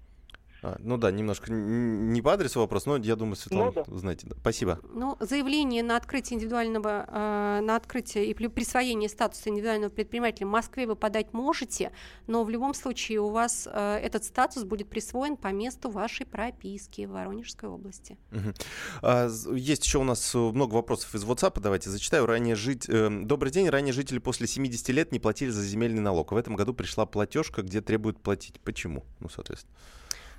А, 0.62 0.76
ну 0.78 0.96
да, 0.96 1.10
немножко 1.10 1.52
не 1.52 2.22
по 2.22 2.32
адресу 2.32 2.60
вопрос, 2.60 2.86
но 2.86 2.96
я 2.96 3.16
думаю, 3.16 3.34
Светлана, 3.34 3.72
ну, 3.74 3.84
да. 3.84 3.98
знаете. 3.98 4.26
Да. 4.28 4.36
Спасибо. 4.40 4.78
Ну, 4.94 5.16
заявление 5.18 5.82
на 5.82 5.96
открытие 5.96 6.36
индивидуального, 6.36 7.04
э, 7.08 7.60
на 7.62 7.74
открытие 7.74 8.26
и 8.26 8.34
присвоение 8.34 9.08
статуса 9.08 9.50
индивидуального 9.50 9.90
предпринимателя 9.90 10.46
в 10.46 10.50
Москве 10.50 10.86
вы 10.86 10.94
подать 10.94 11.32
можете, 11.32 11.90
но 12.28 12.44
в 12.44 12.50
любом 12.50 12.74
случае 12.74 13.20
у 13.20 13.30
вас 13.30 13.68
э, 13.70 13.96
этот 13.96 14.24
статус 14.24 14.62
будет 14.62 14.88
присвоен 14.88 15.36
по 15.36 15.48
месту 15.48 15.90
вашей 15.90 16.26
прописки 16.26 17.06
в 17.06 17.10
Воронежской 17.10 17.68
области. 17.68 18.16
Угу. 18.30 18.54
А, 19.02 19.28
есть 19.54 19.84
еще 19.84 19.98
у 19.98 20.04
нас 20.04 20.32
много 20.32 20.74
вопросов 20.74 21.12
из 21.16 21.24
WhatsApp, 21.24 21.58
давайте 21.60 21.90
зачитаю. 21.90 22.26
Ранее 22.26 22.54
жить... 22.54 22.88
Э, 22.88 23.10
добрый 23.10 23.50
день. 23.50 23.68
Ранее 23.68 23.92
жители 23.92 24.18
после 24.18 24.46
70 24.46 24.88
лет 24.90 25.10
не 25.10 25.18
платили 25.18 25.50
за 25.50 25.62
земельный 25.62 26.00
налог. 26.00 26.30
В 26.30 26.36
этом 26.36 26.54
году 26.54 26.72
пришла 26.72 27.04
платежка, 27.04 27.62
где 27.62 27.80
требуют 27.80 28.20
платить. 28.20 28.60
Почему? 28.60 29.04
Ну, 29.18 29.28
соответственно. 29.28 29.74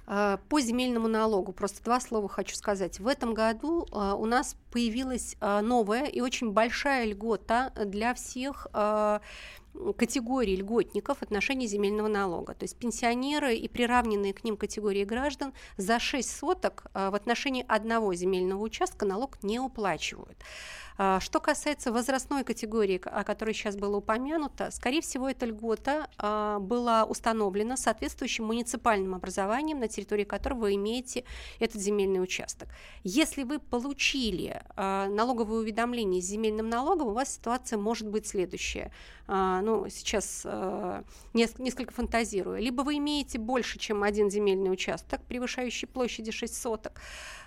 А, 0.06 0.38
по 0.50 0.60
земельному 0.60 1.08
налогу, 1.08 1.54
просто 1.54 1.84
два 1.84 2.00
слова 2.00 2.28
хочу 2.28 2.56
сказать. 2.56 3.00
В 3.00 3.08
этом 3.08 3.34
году 3.34 3.88
а, 3.92 4.16
у 4.16 4.26
нас 4.26 4.56
появилась 4.72 5.36
а, 5.40 5.62
новая 5.62 6.06
и 6.06 6.22
очень 6.22 6.52
большая 6.52 7.06
льгота 7.06 7.72
для 7.86 8.14
всех 8.14 8.68
категорий 9.98 10.56
льготников 10.56 11.18
в 11.18 11.24
отношении 11.24 11.66
земельного 11.66 12.08
налога. 12.08 12.54
То 12.54 12.64
есть 12.64 12.78
пенсионеры 12.78 13.56
и 13.56 13.68
приравненные 13.68 14.32
к 14.32 14.44
ним 14.44 14.56
категории 14.56 15.04
граждан 15.04 15.52
за 15.78 16.00
6 16.00 16.30
соток 16.30 16.86
в 16.94 17.16
отношении 17.16 17.66
одного 17.68 18.14
земельного 18.14 18.62
участка 18.62 19.08
налог 19.08 19.42
не 19.42 19.60
уплачивают. 19.60 20.38
А, 20.98 21.20
что 21.20 21.40
касается 21.40 21.92
возрастной 21.92 22.44
категории, 22.44 23.02
о 23.04 23.24
которой 23.24 23.54
сейчас 23.54 23.76
было 23.76 23.98
упомянуто, 23.98 24.72
скорее 24.72 25.02
всего, 25.02 25.30
эта 25.30 25.46
льгота 25.46 26.08
а, 26.18 26.60
была 26.60 27.06
установлена 27.06 27.78
соответствующим 27.78 28.46
муниципальным 28.46 29.16
образованием, 29.16 29.80
на 29.80 29.88
территории 29.88 30.24
которого 30.24 30.62
вы 30.62 30.76
имеете 30.76 31.24
этот 31.60 31.82
земельный 31.82 32.22
участок. 32.22 32.70
Если 33.04 33.44
вы 33.44 33.60
получили 33.60 34.62
а, 34.76 35.08
налоговое 35.08 35.60
уведомление 35.60 36.22
с 36.22 36.26
земельным 36.26 36.70
налогом, 36.70 37.08
у 37.08 37.14
вас 37.14 37.36
ситуация 37.36 37.78
может 37.80 38.08
быть 38.08 38.28
следующая. 38.28 38.92
Ну, 39.26 39.88
сейчас 39.90 40.46
несколько 41.34 41.94
фантазирую. 41.94 42.62
Либо 42.62 42.82
вы 42.82 42.98
имеете 42.98 43.40
больше, 43.40 43.80
чем 43.80 44.04
один 44.04 44.30
земельный 44.30 44.70
участок, 44.70 45.22
превышающий 45.24 45.88
площади 45.88 46.32
6 46.32 46.62
соток, 46.62 47.00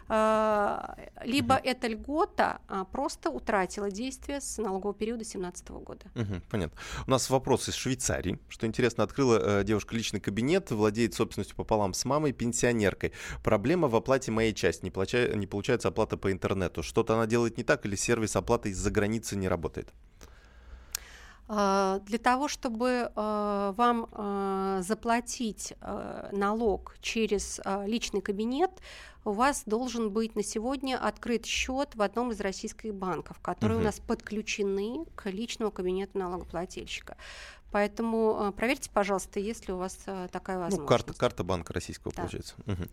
либо 0.09 1.55
угу. 1.55 1.61
эта 1.64 1.88
льгота 1.88 2.61
а, 2.69 2.85
просто 2.85 3.31
утратила 3.31 3.90
действие 3.90 4.40
с 4.40 4.59
налогового 4.59 4.95
периода 4.95 5.19
2017 5.19 5.69
года. 5.71 6.07
Угу, 6.14 6.42
понятно. 6.49 6.79
У 7.07 7.11
нас 7.11 7.29
вопрос 7.29 7.69
из 7.69 7.75
Швейцарии. 7.75 8.38
Что 8.49 8.66
интересно, 8.66 9.03
открыла 9.05 9.61
э, 9.61 9.64
девушка 9.64 9.97
личный 9.97 10.21
кабинет, 10.21 10.71
владеет 10.71 11.14
собственностью 11.14 11.57
пополам 11.57 11.92
с 11.92 12.05
мамой, 12.05 12.33
пенсионеркой. 12.33 13.12
Проблема 13.42 13.88
в 13.88 13.97
оплате 13.97 14.31
моей 14.31 14.55
части. 14.55 14.85
Не, 14.85 14.90
получа... 14.90 15.29
не 15.35 15.47
получается 15.47 15.88
оплата 15.88 16.16
по 16.16 16.31
интернету. 16.31 16.83
Что-то 16.83 17.14
она 17.14 17.27
делает 17.27 17.57
не 17.57 17.64
так 17.64 17.85
или 17.85 17.97
сервис 17.97 18.37
оплаты 18.37 18.71
из-за 18.71 18.90
границы 18.90 19.37
не 19.37 19.49
работает? 19.49 19.92
А, 21.49 22.01
для 22.01 22.19
того, 22.19 22.49
чтобы 22.49 23.11
а, 23.15 23.73
вам 23.73 24.09
а, 24.13 24.81
заплатить 24.83 25.75
налог 26.33 26.97
через 27.01 27.61
личный 27.85 28.21
кабинет, 28.21 28.71
у 29.25 29.33
вас 29.33 29.65
должен 29.67 30.11
быть 30.11 30.37
на 30.37 30.45
сегодня 30.45 30.97
открыт 30.97 31.47
счет 31.47 31.97
в 31.97 32.03
одном 32.03 32.31
из 32.31 32.41
российских 32.41 32.95
банков, 32.95 33.41
которые 33.41 33.79
угу. 33.79 33.83
у 33.83 33.85
нас 33.87 33.99
подключены 33.99 35.05
к 35.17 35.29
личному 35.29 35.73
кабинету 35.73 36.19
налогоплательщика. 36.19 37.17
Поэтому 37.72 38.38
э, 38.40 38.52
проверьте, 38.52 38.88
пожалуйста, 38.92 39.40
есть 39.40 39.66
ли 39.66 39.74
у 39.74 39.76
вас 39.76 39.98
э, 40.07 40.29
такая 40.31 40.57
возможность. 40.59 40.81
Ну, 40.81 40.87
карта, 40.87 41.14
карта 41.14 41.44
банка 41.44 41.72
российского, 41.72 42.12
да. 42.14 42.22
получается. 42.22 42.55
Угу. 42.64 42.85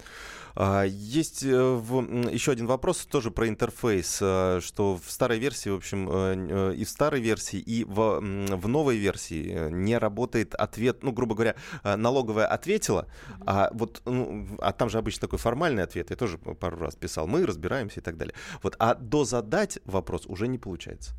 А, 0.56 0.84
есть 0.84 1.44
э, 1.44 1.74
в, 1.74 2.02
еще 2.30 2.52
один 2.52 2.66
вопрос 2.66 3.06
тоже 3.06 3.30
про 3.30 3.48
интерфейс, 3.48 4.16
что 4.16 5.00
в 5.02 5.10
старой 5.10 5.40
версии, 5.40 5.70
в 5.70 5.76
общем, 5.76 6.72
и 6.72 6.84
в 6.84 6.90
старой 6.90 7.22
версии, 7.22 7.60
и 7.60 7.84
в, 7.84 8.20
в 8.20 8.68
новой 8.68 8.98
версии 8.98 9.70
не 9.72 9.98
работает 9.98 10.56
ответ, 10.56 11.04
ну, 11.04 11.12
грубо 11.12 11.36
говоря, 11.36 11.56
налоговая 11.84 12.48
ответила, 12.48 13.08
угу. 13.30 13.44
а 13.46 13.70
вот, 13.74 14.02
ну, 14.06 14.48
а 14.60 14.74
там 14.74 14.90
же 14.90 14.98
обычно 14.98 15.22
такой 15.22 15.40
формальный 15.40 15.84
ответ, 15.84 16.10
я 16.10 16.16
тоже 16.16 16.38
пару 16.38 16.78
раз 16.78 16.96
писал, 16.96 17.28
мы 17.28 17.46
разбираемся 17.46 18.00
и 18.00 18.04
так 18.04 18.18
далее. 18.18 18.34
Вот, 18.62 18.76
а 18.80 18.96
дозадать 18.96 19.80
вопрос 19.86 20.26
уже 20.26 20.48
не 20.48 20.58
получается. 20.58 21.14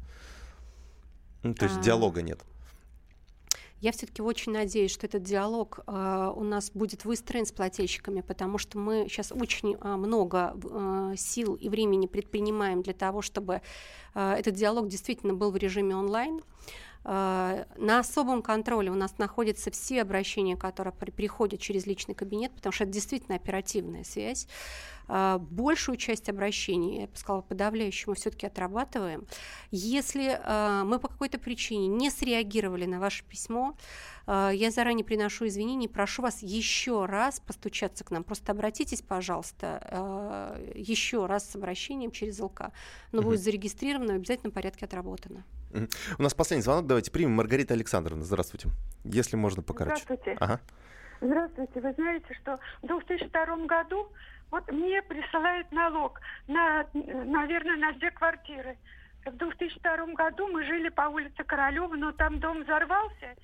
Ну, 1.42 1.54
то 1.54 1.66
есть 1.66 1.78
а... 1.78 1.80
диалога 1.82 2.22
нет. 2.22 2.40
Я 3.84 3.92
все-таки 3.92 4.22
очень 4.22 4.52
надеюсь, 4.52 4.90
что 4.90 5.06
этот 5.06 5.24
диалог 5.24 5.80
э, 5.86 6.32
у 6.34 6.42
нас 6.42 6.70
будет 6.70 7.04
выстроен 7.04 7.44
с 7.44 7.52
плательщиками, 7.52 8.22
потому 8.22 8.56
что 8.56 8.78
мы 8.78 9.08
сейчас 9.10 9.30
очень 9.30 9.74
э, 9.78 9.96
много 9.96 10.56
э, 10.56 11.16
сил 11.18 11.54
и 11.54 11.68
времени 11.68 12.06
предпринимаем 12.06 12.80
для 12.80 12.94
того, 12.94 13.20
чтобы 13.20 13.60
э, 14.14 14.32
этот 14.38 14.54
диалог 14.54 14.88
действительно 14.88 15.34
был 15.34 15.50
в 15.50 15.56
режиме 15.58 15.96
онлайн. 15.96 16.40
На 17.04 17.98
особом 17.98 18.40
контроле 18.40 18.90
у 18.90 18.94
нас 18.94 19.18
находятся 19.18 19.70
все 19.70 20.00
обращения, 20.00 20.56
которые 20.56 20.94
приходят 20.94 21.60
через 21.60 21.84
личный 21.84 22.14
кабинет, 22.14 22.54
потому 22.54 22.72
что 22.72 22.84
это 22.84 22.94
действительно 22.94 23.36
оперативная 23.36 24.04
связь. 24.04 24.48
Э, 25.08 25.38
большую 25.38 25.96
часть 25.96 26.28
обращений, 26.28 27.02
я 27.02 27.06
бы 27.06 27.16
сказала, 27.16 27.42
подавляющую 27.42 28.10
мы 28.10 28.16
все-таки 28.16 28.46
отрабатываем. 28.46 29.26
Если 29.70 30.38
э, 30.38 30.82
мы 30.84 30.98
по 30.98 31.08
какой-то 31.08 31.38
причине 31.38 31.88
не 31.88 32.10
среагировали 32.10 32.86
на 32.86 33.00
ваше 33.00 33.24
письмо, 33.24 33.76
я 34.26 34.70
заранее 34.70 35.04
приношу 35.04 35.46
извинения, 35.46 35.86
прошу 35.86 36.22
вас 36.22 36.42
еще 36.42 37.04
раз 37.04 37.40
постучаться 37.40 38.04
к 38.04 38.10
нам. 38.10 38.24
Просто 38.24 38.52
обратитесь, 38.52 39.02
пожалуйста, 39.02 40.56
еще 40.74 41.26
раз 41.26 41.50
с 41.50 41.56
обращением 41.56 42.10
через 42.10 42.40
ЛК. 42.40 42.72
Но 43.12 43.20
угу. 43.20 43.28
будет 43.28 43.40
зарегистрировано 43.40 44.14
в 44.14 44.16
обязательном 44.16 44.52
порядке 44.52 44.86
отработано. 44.86 45.44
У 46.18 46.22
нас 46.22 46.34
последний 46.34 46.62
звонок, 46.62 46.86
давайте 46.86 47.10
примем. 47.10 47.32
Маргарита 47.32 47.74
Александровна, 47.74 48.24
здравствуйте. 48.24 48.68
Если 49.04 49.36
можно 49.36 49.62
покороче. 49.62 50.02
Здравствуйте. 50.04 50.38
Ага. 50.40 50.60
Здравствуйте. 51.20 51.80
Вы 51.80 51.92
знаете, 51.94 52.34
что 52.40 52.58
в 52.82 52.86
2002 52.86 53.66
году 53.66 54.08
вот 54.54 54.70
мне 54.70 55.02
присылают 55.02 55.70
налог 55.72 56.20
на, 56.46 56.86
наверное, 56.94 57.76
на 57.76 57.92
две 57.94 58.12
квартиры. 58.12 58.78
В 59.26 59.36
2002 59.36 60.14
году 60.14 60.46
мы 60.46 60.64
жили 60.64 60.90
по 60.90 61.08
улице 61.08 61.42
Королева, 61.42 61.92
но 61.96 62.12
там 62.12 62.38
дом 62.38 62.62
взорвался, 62.62 63.34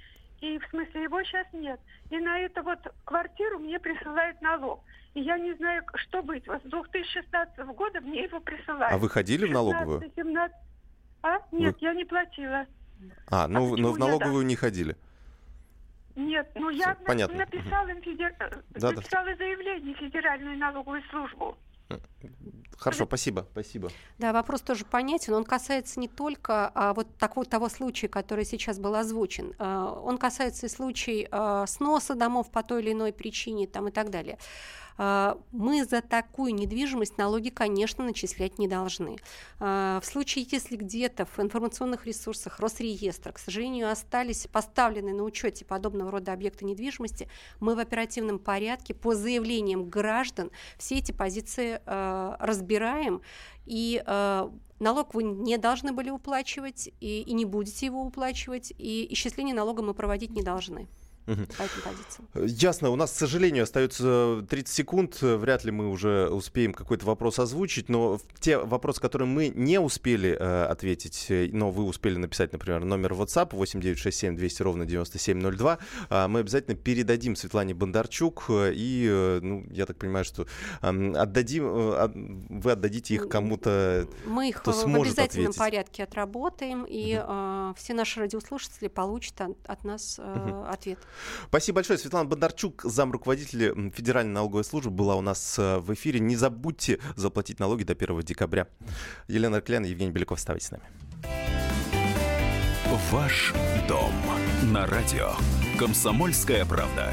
и 0.40 0.58
в 0.58 0.66
смысле 0.68 1.02
его 1.02 1.20
сейчас 1.24 1.46
нет. 1.52 1.80
И 2.10 2.18
на 2.18 2.38
эту 2.38 2.62
вот 2.62 2.78
квартиру 3.04 3.58
мне 3.58 3.80
присылают 3.80 4.40
налог. 4.40 4.84
И 5.14 5.20
я 5.22 5.36
не 5.36 5.52
знаю, 5.54 5.82
что 5.96 6.22
быть. 6.22 6.46
Вот 6.46 6.62
с 6.62 6.70
2016 6.70 7.58
года 7.74 8.00
мне 8.02 8.22
его 8.22 8.38
присылают. 8.38 8.92
А 8.92 8.98
вы 8.98 9.08
ходили 9.08 9.46
в 9.46 9.50
налоговую? 9.50 10.12
17, 10.14 10.56
а? 11.24 11.38
Нет, 11.50 11.74
Вы... 11.74 11.86
я 11.86 11.94
не 11.94 12.04
платила. 12.04 12.66
А, 13.28 13.48
ну, 13.48 13.74
а 13.74 13.76
но 13.76 13.92
в 13.92 13.98
налоговую 13.98 14.46
не 14.46 14.54
ходили? 14.54 14.96
Нет, 16.26 16.50
ну 16.54 16.70
я 16.70 16.94
Понятно. 17.06 17.38
написала, 17.38 17.88
им 17.88 18.02
федер... 18.02 18.34
да, 18.70 18.90
написала 18.92 19.26
да. 19.26 19.36
заявление 19.36 19.94
в 19.94 19.98
Федеральную 19.98 20.58
налоговую 20.58 21.02
службу. 21.10 21.56
Хорошо, 22.78 23.04
спасибо, 23.04 23.46
спасибо. 23.52 23.90
Да, 24.18 24.32
вопрос 24.32 24.62
тоже 24.62 24.86
понятен. 24.86 25.34
Он 25.34 25.44
касается 25.44 26.00
не 26.00 26.08
только 26.08 26.70
а, 26.74 26.94
вот 26.94 27.14
такого, 27.18 27.44
того 27.44 27.68
случая, 27.68 28.08
который 28.08 28.46
сейчас 28.46 28.78
был 28.78 28.94
озвучен. 28.94 29.54
А, 29.58 29.92
он 29.92 30.16
касается 30.16 30.66
и 30.66 30.68
случаев 30.70 31.28
а, 31.30 31.66
сноса 31.66 32.14
домов 32.14 32.50
по 32.50 32.62
той 32.62 32.82
или 32.82 32.92
иной 32.92 33.12
причине 33.12 33.66
там, 33.66 33.88
и 33.88 33.90
так 33.90 34.08
далее. 34.08 34.38
А, 35.02 35.38
мы 35.50 35.86
за 35.86 36.02
такую 36.02 36.54
недвижимость 36.54 37.16
налоги, 37.16 37.48
конечно, 37.48 38.04
начислять 38.04 38.58
не 38.58 38.68
должны. 38.68 39.16
А, 39.58 39.98
в 40.02 40.04
случае, 40.04 40.46
если 40.50 40.76
где-то 40.76 41.24
в 41.24 41.38
информационных 41.38 42.04
ресурсах 42.04 42.60
Росреестра, 42.60 43.32
к 43.32 43.38
сожалению, 43.38 43.90
остались 43.90 44.46
поставлены 44.46 45.14
на 45.14 45.22
учете 45.22 45.64
подобного 45.64 46.10
рода 46.10 46.34
объекты 46.34 46.66
недвижимости, 46.66 47.30
мы 47.60 47.76
в 47.76 47.78
оперативном 47.78 48.38
порядке 48.38 48.92
по 48.92 49.14
заявлениям 49.14 49.88
граждан 49.88 50.50
все 50.76 50.98
эти 50.98 51.12
позиции 51.12 51.80
а, 51.86 52.36
разбираем 52.38 53.22
и 53.64 54.02
налог 54.80 55.14
вы 55.14 55.22
не 55.22 55.56
должны 55.56 55.92
были 55.92 56.10
уплачивать 56.10 56.90
и, 57.00 57.22
и 57.22 57.32
не 57.32 57.44
будете 57.44 57.86
его 57.86 58.02
уплачивать, 58.02 58.72
и 58.76 59.06
исчисление 59.12 59.54
налога 59.54 59.82
мы 59.82 59.94
проводить 59.94 60.30
не 60.30 60.42
должны 60.42 60.88
по 61.26 61.32
этим 61.32 61.82
позициям. 61.84 62.28
Ясно. 62.34 62.90
У 62.90 62.96
нас, 62.96 63.10
к 63.12 63.14
сожалению, 63.14 63.64
остается 63.64 64.44
30 64.48 64.68
секунд. 64.74 65.18
Вряд 65.22 65.64
ли 65.64 65.70
мы 65.70 65.88
уже 65.88 66.28
успеем 66.28 66.72
какой-то 66.72 67.06
вопрос 67.06 67.38
озвучить, 67.38 67.88
но 67.88 68.18
те 68.40 68.58
вопросы, 68.58 69.00
которые 69.00 69.28
мы 69.28 69.48
не 69.48 69.78
успели 69.80 70.36
э, 70.38 70.64
ответить, 70.64 71.26
э, 71.28 71.48
но 71.52 71.70
вы 71.70 71.84
успели 71.84 72.16
написать, 72.16 72.52
например, 72.52 72.84
номер 72.84 73.12
WhatsApp 73.12 73.50
8967 73.52 74.36
200 74.36 74.62
ровно 74.62 74.86
9702, 74.86 75.78
э, 76.08 76.26
мы 76.26 76.40
обязательно 76.40 76.76
передадим 76.76 77.36
Светлане 77.36 77.74
Бондарчук, 77.74 78.46
э, 78.48 78.72
и, 78.74 79.06
э, 79.08 79.40
ну, 79.42 79.64
я 79.70 79.86
так 79.86 79.98
понимаю, 79.98 80.24
что 80.24 80.46
э, 80.82 81.12
отдадим, 81.14 81.64
э, 81.66 82.08
вы 82.48 82.72
отдадите 82.72 83.14
их 83.14 83.28
кому-то, 83.28 84.06
Мы 84.26 84.50
их 84.50 84.60
кто 84.60 84.72
в 84.72 84.84
обязательном 84.84 85.50
ответить. 85.50 85.58
порядке 85.58 86.04
отработаем, 86.04 86.84
и 86.84 87.16
угу. 87.16 87.26
э, 87.28 87.74
все 87.76 87.94
наши 87.94 88.20
радиослушатели 88.20 88.88
получат 88.88 89.40
от, 89.40 89.56
от 89.66 89.84
нас 89.84 90.18
э, 90.18 90.22
угу. 90.22 90.64
ответ. 90.64 90.98
Спасибо 91.48 91.76
большое. 91.76 91.98
Светлана 91.98 92.28
Бондарчук, 92.28 92.82
зам 92.84 93.12
руководителя 93.12 93.74
Федеральной 93.90 94.32
налоговой 94.32 94.64
службы, 94.64 94.90
была 94.90 95.16
у 95.16 95.20
нас 95.20 95.58
э, 95.58 95.78
в 95.78 95.92
эфире. 95.94 96.20
Не 96.20 96.36
забудьте 96.36 96.98
заплатить 97.16 97.60
налоги 97.60 97.84
до 97.84 97.92
1 97.92 98.20
декабря. 98.20 98.68
Елена 99.28 99.58
Арклян 99.58 99.84
и 99.84 99.90
Евгений 99.90 100.12
Беляков, 100.12 100.38
оставайтесь 100.38 100.68
с 100.68 100.70
нами. 100.70 100.84
Ваш 103.10 103.52
дом 103.88 104.12
на 104.72 104.86
радио. 104.86 105.32
Комсомольская 105.78 106.64
правда. 106.64 107.12